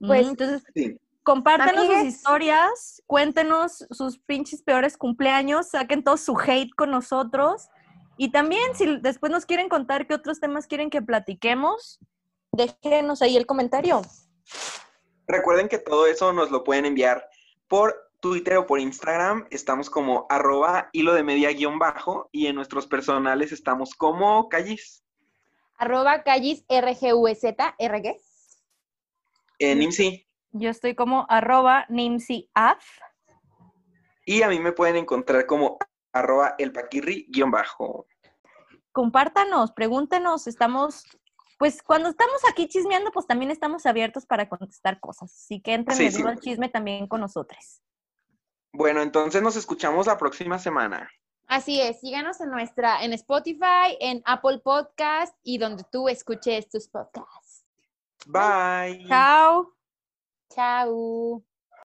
[0.00, 0.96] Pues, Mm, Entonces, Sí.
[1.24, 7.68] compártenos sus historias, cuéntenos sus pinches peores cumpleaños, saquen todo su hate con nosotros.
[8.16, 11.98] Y también, si después nos quieren contar qué otros temas quieren que platiquemos,
[12.52, 14.02] déjenos ahí el comentario.
[15.28, 17.28] Recuerden que todo eso nos lo pueden enviar
[17.68, 19.46] por Twitter o por Instagram.
[19.50, 25.04] Estamos como arroba hilo de media guion bajo y en nuestros personales estamos como callis.
[25.76, 27.42] Arroba callis RGUZ,
[27.78, 28.16] RG.
[29.58, 30.26] En IMSI.
[30.52, 32.82] Yo estoy como arroba nimsiaf.
[34.24, 35.78] Y a mí me pueden encontrar como
[36.12, 38.06] arroba el paquirri guion bajo.
[38.92, 41.04] Compártanos, pregúntenos, estamos
[41.58, 45.32] pues cuando estamos aquí chismeando, pues también estamos abiertos para contestar cosas.
[45.32, 46.22] Así que entren Sí, en sí.
[46.22, 47.82] el chisme también con nosotros.
[48.72, 51.10] Bueno, entonces nos escuchamos la próxima semana.
[51.46, 56.88] Así es, síganos en nuestra, en Spotify, en Apple Podcast y donde tú escuches tus
[56.88, 57.64] podcasts.
[58.26, 59.06] Bye.
[59.08, 59.74] Chao.
[60.50, 61.47] Chao.